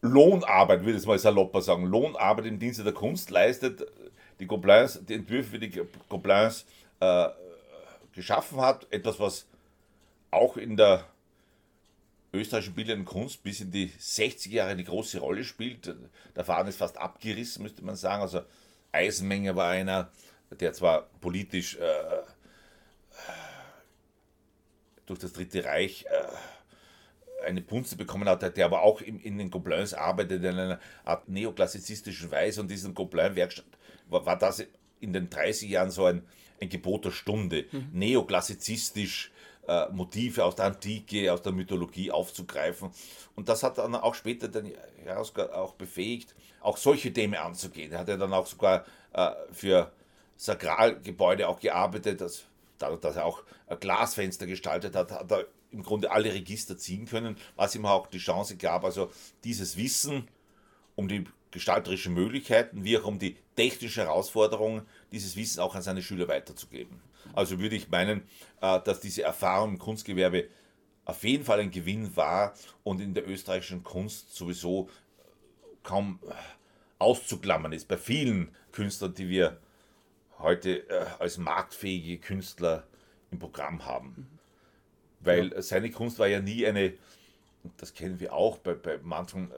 Lohnarbeit, 0.00 0.80
würde 0.80 0.92
ich 0.92 0.98
es 0.98 1.06
mal 1.06 1.18
salopper 1.18 1.62
sagen, 1.62 1.86
Lohnarbeit 1.86 2.46
im 2.46 2.58
Dienste 2.58 2.82
der 2.82 2.92
Kunst 2.92 3.30
leistet, 3.30 3.86
die 4.40 4.46
Gobelins, 4.46 5.00
die 5.06 5.14
Entwürfe 5.14 5.50
für 5.50 5.58
die 5.60 5.82
Gobelins 6.08 6.66
äh, 7.00 7.28
geschaffen 8.12 8.60
hat, 8.60 8.86
etwas, 8.92 9.18
was 9.20 9.46
auch 10.30 10.56
in 10.56 10.76
der 10.76 11.06
österreichischen 12.32 12.74
bildenden 12.74 13.04
Kunst 13.04 13.42
bis 13.42 13.60
in 13.60 13.70
die 13.70 13.90
60er 13.90 14.50
Jahre 14.50 14.70
eine 14.70 14.84
große 14.84 15.18
Rolle 15.18 15.44
spielt. 15.44 15.94
Der 16.34 16.44
Faden 16.44 16.68
ist 16.68 16.78
fast 16.78 16.96
abgerissen, 16.96 17.62
müsste 17.62 17.84
man 17.84 17.96
sagen. 17.96 18.22
Also 18.22 18.42
Eisenmenger 18.90 19.54
war 19.54 19.70
einer, 19.70 20.10
der 20.50 20.72
zwar 20.72 21.02
politisch 21.20 21.76
äh, 21.76 22.22
durch 25.06 25.18
das 25.18 25.32
Dritte 25.32 25.64
Reich 25.64 26.06
äh, 26.08 27.46
eine 27.46 27.60
Punze 27.60 27.96
bekommen 27.96 28.28
hat, 28.28 28.56
der 28.56 28.64
aber 28.64 28.82
auch 28.82 29.00
in, 29.00 29.18
in 29.20 29.36
den 29.36 29.50
Gobelins 29.50 29.94
arbeitet 29.94 30.44
in 30.44 30.58
einer 30.58 30.80
Art 31.04 31.28
neoklassizistischen 31.28 32.30
Weise 32.30 32.60
und 32.60 32.70
diesen 32.70 32.94
Gobelin-Werkstatt 32.94 33.66
war, 34.08 34.24
war, 34.24 34.38
das 34.38 34.64
in 35.00 35.12
den 35.12 35.28
30 35.28 35.68
Jahren 35.68 35.90
so 35.90 36.06
ein, 36.06 36.22
ein 36.62 36.68
Gebot 36.68 37.04
der 37.04 37.10
Stunde, 37.10 37.66
mhm. 37.70 37.88
neoklassizistisch 37.92 39.30
äh, 39.66 39.88
Motive 39.90 40.44
aus 40.44 40.54
der 40.56 40.66
Antike, 40.66 41.32
aus 41.32 41.42
der 41.42 41.52
Mythologie 41.52 42.10
aufzugreifen. 42.10 42.90
Und 43.36 43.48
das 43.48 43.62
hat 43.62 43.78
dann 43.78 43.94
auch 43.94 44.14
später 44.14 44.48
den 44.48 44.72
Jaroska 45.04 45.46
auch 45.52 45.74
befähigt, 45.74 46.34
auch 46.60 46.76
solche 46.76 47.12
Themen 47.12 47.34
anzugehen. 47.34 47.92
Er 47.92 48.00
hat 48.00 48.08
ja 48.08 48.16
dann 48.16 48.32
auch 48.32 48.46
sogar 48.46 48.84
äh, 49.12 49.30
für 49.52 49.92
Sakralgebäude 50.36 51.48
auch 51.48 51.60
gearbeitet, 51.60 52.20
das, 52.20 52.44
dadurch, 52.78 53.00
dass 53.00 53.16
er 53.16 53.26
auch 53.26 53.42
Glasfenster 53.80 54.46
gestaltet 54.46 54.96
hat, 54.96 55.12
hat 55.12 55.30
er 55.30 55.46
im 55.70 55.82
Grunde 55.82 56.10
alle 56.10 56.32
Register 56.32 56.76
ziehen 56.76 57.06
können, 57.06 57.36
was 57.56 57.74
ihm 57.74 57.86
auch 57.86 58.06
die 58.06 58.18
Chance 58.18 58.56
gab, 58.56 58.84
also 58.84 59.10
dieses 59.44 59.76
Wissen 59.76 60.28
um 60.96 61.08
die 61.08 61.24
gestalterischen 61.52 62.14
Möglichkeiten, 62.14 62.84
wie 62.84 62.98
auch 62.98 63.04
um 63.04 63.18
die 63.18 63.36
technische 63.54 64.02
Herausforderung, 64.02 64.82
dieses 65.12 65.36
Wissen 65.36 65.60
auch 65.60 65.74
an 65.74 65.82
seine 65.82 66.02
Schüler 66.02 66.26
weiterzugeben. 66.26 67.00
Also 67.34 67.60
würde 67.60 67.76
ich 67.76 67.88
meinen, 67.88 68.22
äh, 68.60 68.80
dass 68.80 69.00
diese 69.00 69.22
Erfahrung 69.22 69.70
im 69.70 69.78
Kunstgewerbe 69.78 70.48
auf 71.04 71.22
jeden 71.24 71.44
Fall 71.44 71.60
ein 71.60 71.70
Gewinn 71.70 72.16
war 72.16 72.54
und 72.82 73.00
in 73.00 73.14
der 73.14 73.28
österreichischen 73.28 73.84
Kunst 73.84 74.34
sowieso 74.34 74.88
kaum 75.82 76.18
äh, 76.28 76.32
auszuklammern 76.98 77.72
ist. 77.72 77.88
Bei 77.88 77.98
vielen 77.98 78.54
Künstlern, 78.72 79.14
die 79.14 79.28
wir 79.28 79.58
heute 80.38 80.88
äh, 80.88 81.04
als 81.18 81.38
marktfähige 81.38 82.18
Künstler 82.18 82.84
im 83.30 83.38
Programm 83.38 83.84
haben. 83.84 84.26
Weil 85.20 85.60
seine 85.62 85.90
Kunst 85.90 86.18
war 86.18 86.26
ja 86.26 86.40
nie 86.40 86.66
eine, 86.66 86.94
das 87.76 87.94
kennen 87.94 88.18
wir 88.18 88.32
auch 88.32 88.58
bei, 88.58 88.74
bei 88.74 88.98
manchen 89.02 89.50
äh, 89.52 89.54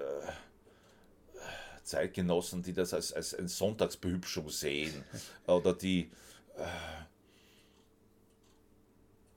Zeitgenossen, 1.84 2.62
die 2.62 2.72
das 2.72 2.94
als, 2.94 3.12
als 3.12 3.34
eine 3.34 3.48
Sonntagsbehübschung 3.48 4.48
sehen 4.48 5.04
oder 5.46 5.74
die 5.74 6.10
äh, 6.56 6.64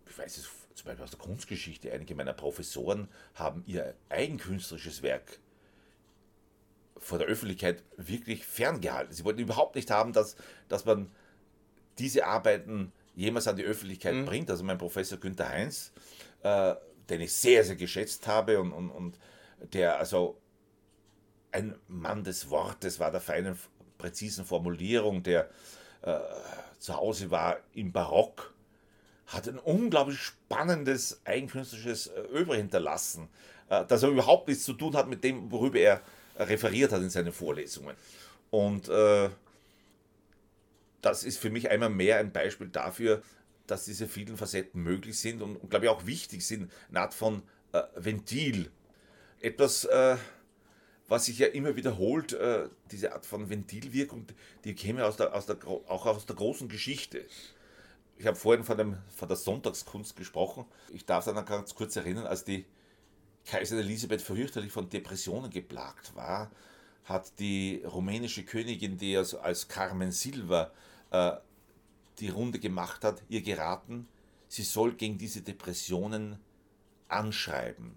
ich 0.10 0.18
weiß 0.18 0.38
es 0.38 0.50
zum 0.74 0.86
Beispiel 0.86 1.04
aus 1.04 1.12
der 1.12 1.20
Kunstgeschichte, 1.20 1.92
einige 1.92 2.16
meiner 2.16 2.34
Professoren 2.34 3.08
haben 3.36 3.64
ihr 3.66 3.96
eigenkünstlerisches 4.10 5.02
Werk 5.02 5.40
vor 6.98 7.20
der 7.20 7.28
Öffentlichkeit 7.28 7.84
wirklich 7.98 8.46
ferngehalten. 8.46 9.14
Sie 9.14 9.24
wollten 9.24 9.40
überhaupt 9.40 9.76
nicht 9.76 9.92
haben, 9.92 10.14
dass, 10.14 10.36
dass 10.70 10.86
man 10.86 11.12
diese 12.00 12.26
Arbeiten 12.26 12.92
jemals 13.16 13.48
an 13.48 13.58
die 13.58 13.64
Öffentlichkeit 13.64 14.16
mhm. 14.16 14.26
bringt. 14.26 14.52
Also 14.52 14.64
mein 14.64 14.78
Professor 14.78 15.20
Günther 15.20 15.50
Heinz, 15.50 15.92
äh, 16.44 16.76
den 17.10 17.22
ich 17.22 17.34
sehr, 17.34 17.64
sehr 17.64 17.76
geschätzt 17.76 18.28
habe 18.28 18.60
und, 18.60 18.72
und, 18.72 18.90
und 18.90 19.20
der 19.74 19.98
also 19.98 20.40
ein 21.58 21.76
Mann 21.88 22.24
des 22.24 22.50
Wortes 22.50 23.00
war, 23.00 23.12
der 23.12 23.22
feinen, 23.22 23.58
präzisen 23.98 24.46
Formulierung, 24.46 25.24
der 25.24 25.50
äh, 26.04 26.20
zu 26.78 26.96
Hause 26.96 27.32
war 27.32 27.58
im 27.74 27.92
Barock 27.92 28.54
hat 29.26 29.48
ein 29.50 29.60
unglaublich 29.60 30.20
spannendes 30.20 31.20
eigenkünstlerisches 31.26 32.12
Övre 32.32 32.56
äh, 32.56 32.58
hinterlassen, 32.58 33.28
äh, 33.70 33.84
das 33.86 34.04
aber 34.04 34.14
überhaupt 34.14 34.48
nichts 34.48 34.64
zu 34.64 34.74
tun 34.74 34.96
hat 34.96 35.10
mit 35.10 35.24
dem, 35.24 35.52
worüber 35.52 35.80
er 35.80 36.02
referiert 36.38 36.92
hat 36.92 37.02
in 37.02 37.10
seinen 37.10 37.34
Vorlesungen. 37.34 37.96
Und 38.52 38.88
äh, 38.88 39.30
das 41.02 41.24
ist 41.24 41.40
für 41.40 41.50
mich 41.50 41.70
einmal 41.70 41.90
mehr 41.90 42.20
ein 42.20 42.32
Beispiel 42.32 42.70
dafür, 42.70 43.22
dass 43.66 43.84
diese 43.84 44.08
vielen 44.08 44.38
Facetten 44.38 44.82
möglich 44.82 45.20
sind 45.20 45.42
und, 45.42 45.58
und 45.58 45.70
glaube 45.70 45.86
ich 45.86 45.92
auch 45.92 46.06
wichtig 46.06 46.46
sind, 46.46 46.72
eine 46.90 47.02
Art 47.02 47.14
von 47.14 47.42
äh, 47.74 47.82
Ventil. 47.96 48.72
Etwas, 49.42 49.84
äh, 49.86 50.16
was 51.08 51.26
sich 51.26 51.40
ja 51.40 51.48
immer 51.48 51.76
wiederholt, 51.76 52.34
äh, 52.34 52.70
diese 52.92 53.14
Art 53.14 53.26
von 53.26 53.50
Ventilwirkung, 53.50 54.26
die 54.64 54.76
käme 54.76 55.06
aus 55.06 55.18
der, 55.18 55.34
aus 55.34 55.46
der, 55.46 55.58
auch 55.66 56.06
aus 56.06 56.26
der 56.26 56.36
großen 56.36 56.68
Geschichte. 56.68 57.26
Ich 58.18 58.26
habe 58.26 58.36
vorhin 58.36 58.64
von, 58.64 58.78
dem, 58.78 58.98
von 59.16 59.28
der 59.28 59.38
Sonntagskunst 59.38 60.16
gesprochen. 60.16 60.66
Ich 60.92 61.06
darf 61.06 61.26
dann 61.26 61.46
ganz 61.46 61.76
kurz 61.76 61.96
erinnern, 61.96 62.26
als 62.26 62.44
die 62.44 62.66
Kaiserin 63.46 63.86
Elisabeth 63.86 64.22
fürchterlich 64.22 64.72
von 64.72 64.90
Depressionen 64.90 65.50
geplagt 65.50 66.16
war, 66.16 66.52
hat 67.06 67.40
die 67.40 67.84
rumänische 67.86 68.44
Königin, 68.44 68.98
die 68.98 69.16
als, 69.16 69.34
als 69.34 69.68
Carmen 69.70 70.12
Silva 70.12 70.72
äh, 71.12 71.34
die 72.20 72.30
Runde 72.30 72.60
gemacht 72.60 73.04
hat, 73.04 73.24
ihr 73.30 73.42
geraten, 73.42 74.08
sie 74.50 74.64
soll 74.64 74.94
gegen 74.94 75.18
diese 75.18 75.42
Depressionen 75.42 76.40
anschreiben. 77.08 77.94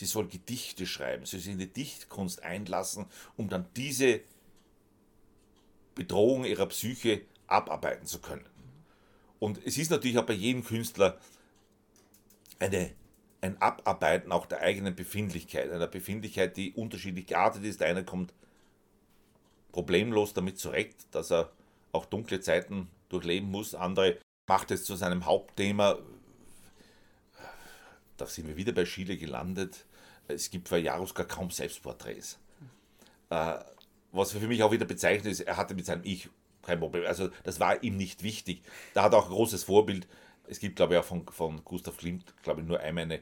Sie 0.00 0.06
soll 0.06 0.28
Gedichte 0.28 0.86
schreiben, 0.86 1.26
sie 1.26 1.32
soll 1.32 1.40
sich 1.40 1.52
in 1.52 1.58
die 1.58 1.70
Dichtkunst 1.70 2.42
einlassen, 2.42 3.04
um 3.36 3.50
dann 3.50 3.66
diese 3.76 4.22
Bedrohung 5.94 6.46
ihrer 6.46 6.64
Psyche 6.64 7.20
abarbeiten 7.46 8.06
zu 8.06 8.18
können. 8.18 8.46
Und 9.40 9.60
es 9.62 9.76
ist 9.76 9.90
natürlich 9.90 10.16
auch 10.16 10.24
bei 10.24 10.32
jedem 10.32 10.64
Künstler 10.64 11.20
eine, 12.58 12.92
ein 13.42 13.60
Abarbeiten 13.60 14.32
auch 14.32 14.46
der 14.46 14.62
eigenen 14.62 14.96
Befindlichkeit, 14.96 15.70
einer 15.70 15.86
Befindlichkeit, 15.86 16.56
die 16.56 16.72
unterschiedlich 16.72 17.26
geartet 17.26 17.64
ist. 17.64 17.82
Der 17.82 17.88
eine 17.88 18.02
kommt 18.02 18.32
problemlos 19.70 20.32
damit 20.32 20.58
zurecht, 20.58 21.08
dass 21.10 21.30
er 21.30 21.52
auch 21.92 22.06
dunkle 22.06 22.40
Zeiten 22.40 22.88
durchleben 23.10 23.50
muss. 23.50 23.74
Andere 23.74 24.16
macht 24.48 24.70
es 24.70 24.84
zu 24.84 24.96
seinem 24.96 25.26
Hauptthema. 25.26 25.98
Da 28.16 28.24
sind 28.24 28.48
wir 28.48 28.56
wieder 28.56 28.72
bei 28.72 28.86
Schiele 28.86 29.18
gelandet. 29.18 29.84
Es 30.32 30.50
gibt 30.50 30.68
für 30.68 30.78
Jaruska 30.78 31.24
kaum 31.24 31.50
Selbstporträts. 31.50 32.38
Äh, 33.30 33.58
was 34.12 34.32
für 34.32 34.46
mich 34.46 34.62
auch 34.62 34.72
wieder 34.72 34.86
bezeichnet 34.86 35.32
ist, 35.32 35.40
er 35.40 35.56
hatte 35.56 35.74
mit 35.74 35.86
seinem 35.86 36.02
Ich 36.04 36.28
kein 36.62 36.78
Problem. 36.78 37.06
Also 37.06 37.30
das 37.44 37.60
war 37.60 37.82
ihm 37.82 37.96
nicht 37.96 38.22
wichtig. 38.22 38.62
Da 38.94 39.02
hat 39.02 39.14
auch 39.14 39.26
ein 39.26 39.32
großes 39.32 39.64
Vorbild. 39.64 40.06
Es 40.48 40.58
gibt, 40.58 40.76
glaube 40.76 40.94
ich, 40.94 41.00
auch 41.00 41.04
von, 41.04 41.26
von 41.28 41.64
Gustav 41.64 41.96
Klimt, 41.96 42.34
glaube 42.42 42.60
ich, 42.60 42.66
nur 42.66 42.80
einmal 42.80 43.04
eine, 43.04 43.20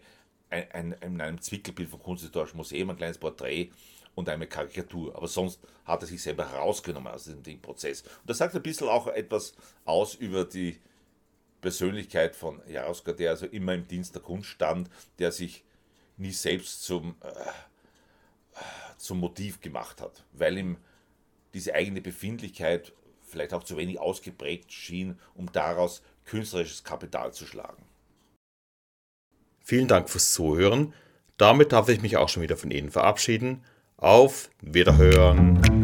ein, 0.51 0.73
ein, 0.73 0.93
in 1.03 1.21
einem 1.21 1.41
Zwickelbild 1.41 1.91
vom 1.91 2.03
Kunsthistorischen 2.03 2.57
Museum 2.57 2.91
ein 2.91 2.97
kleines 2.97 3.19
Porträt 3.19 3.71
und 4.15 4.29
eine 4.29 4.47
Karikatur. 4.47 5.15
Aber 5.15 5.29
sonst 5.29 5.61
hat 5.85 6.03
er 6.03 6.07
sich 6.07 6.23
selber 6.23 6.51
herausgenommen 6.51 7.13
aus 7.13 7.25
diesem 7.25 7.61
Prozess. 7.61 8.03
Und 8.03 8.31
das 8.31 8.39
sagt 8.39 8.55
ein 8.55 8.63
bisschen 8.63 8.89
auch 8.89 9.07
etwas 9.09 9.55
aus 9.85 10.15
über 10.15 10.45
die 10.45 10.79
Persönlichkeit 11.61 12.35
von 12.35 12.61
Jaroska, 12.69 13.13
der 13.13 13.31
also 13.31 13.47
immer 13.47 13.75
im 13.75 13.87
Dienst 13.87 14.15
der 14.15 14.23
Kunst 14.23 14.49
stand, 14.49 14.89
der 15.19 15.33
sich 15.33 15.65
nie 16.19 16.33
selbst 16.33 16.83
zum, 16.83 17.17
äh, 17.23 18.61
zum 18.97 19.21
Motiv 19.21 19.61
gemacht 19.61 20.01
hat, 20.01 20.25
weil 20.33 20.59
ihm 20.59 20.77
diese 21.55 21.75
eigene 21.75 22.01
Befindlichkeit 22.01 22.93
vielleicht 23.23 23.55
auch 23.55 23.65
zu 23.65 23.77
wenig 23.77 23.99
ausgeprägt 24.01 24.73
schien, 24.73 25.19
um 25.35 25.51
daraus 25.53 26.03
künstlerisches 26.25 26.85
Kapital 26.85 27.33
zu 27.33 27.47
schlagen. 27.47 27.85
Vielen 29.61 29.89
Dank 29.89 30.09
fürs 30.09 30.33
Zuhören. 30.33 30.95
Damit 31.37 31.73
darf 31.73 31.89
ich 31.89 32.01
mich 32.01 32.17
auch 32.17 32.29
schon 32.29 32.43
wieder 32.43 32.57
von 32.57 32.71
Ihnen 32.71 32.91
verabschieden. 32.91 33.65
Auf 33.97 34.51
Wiederhören! 34.61 35.78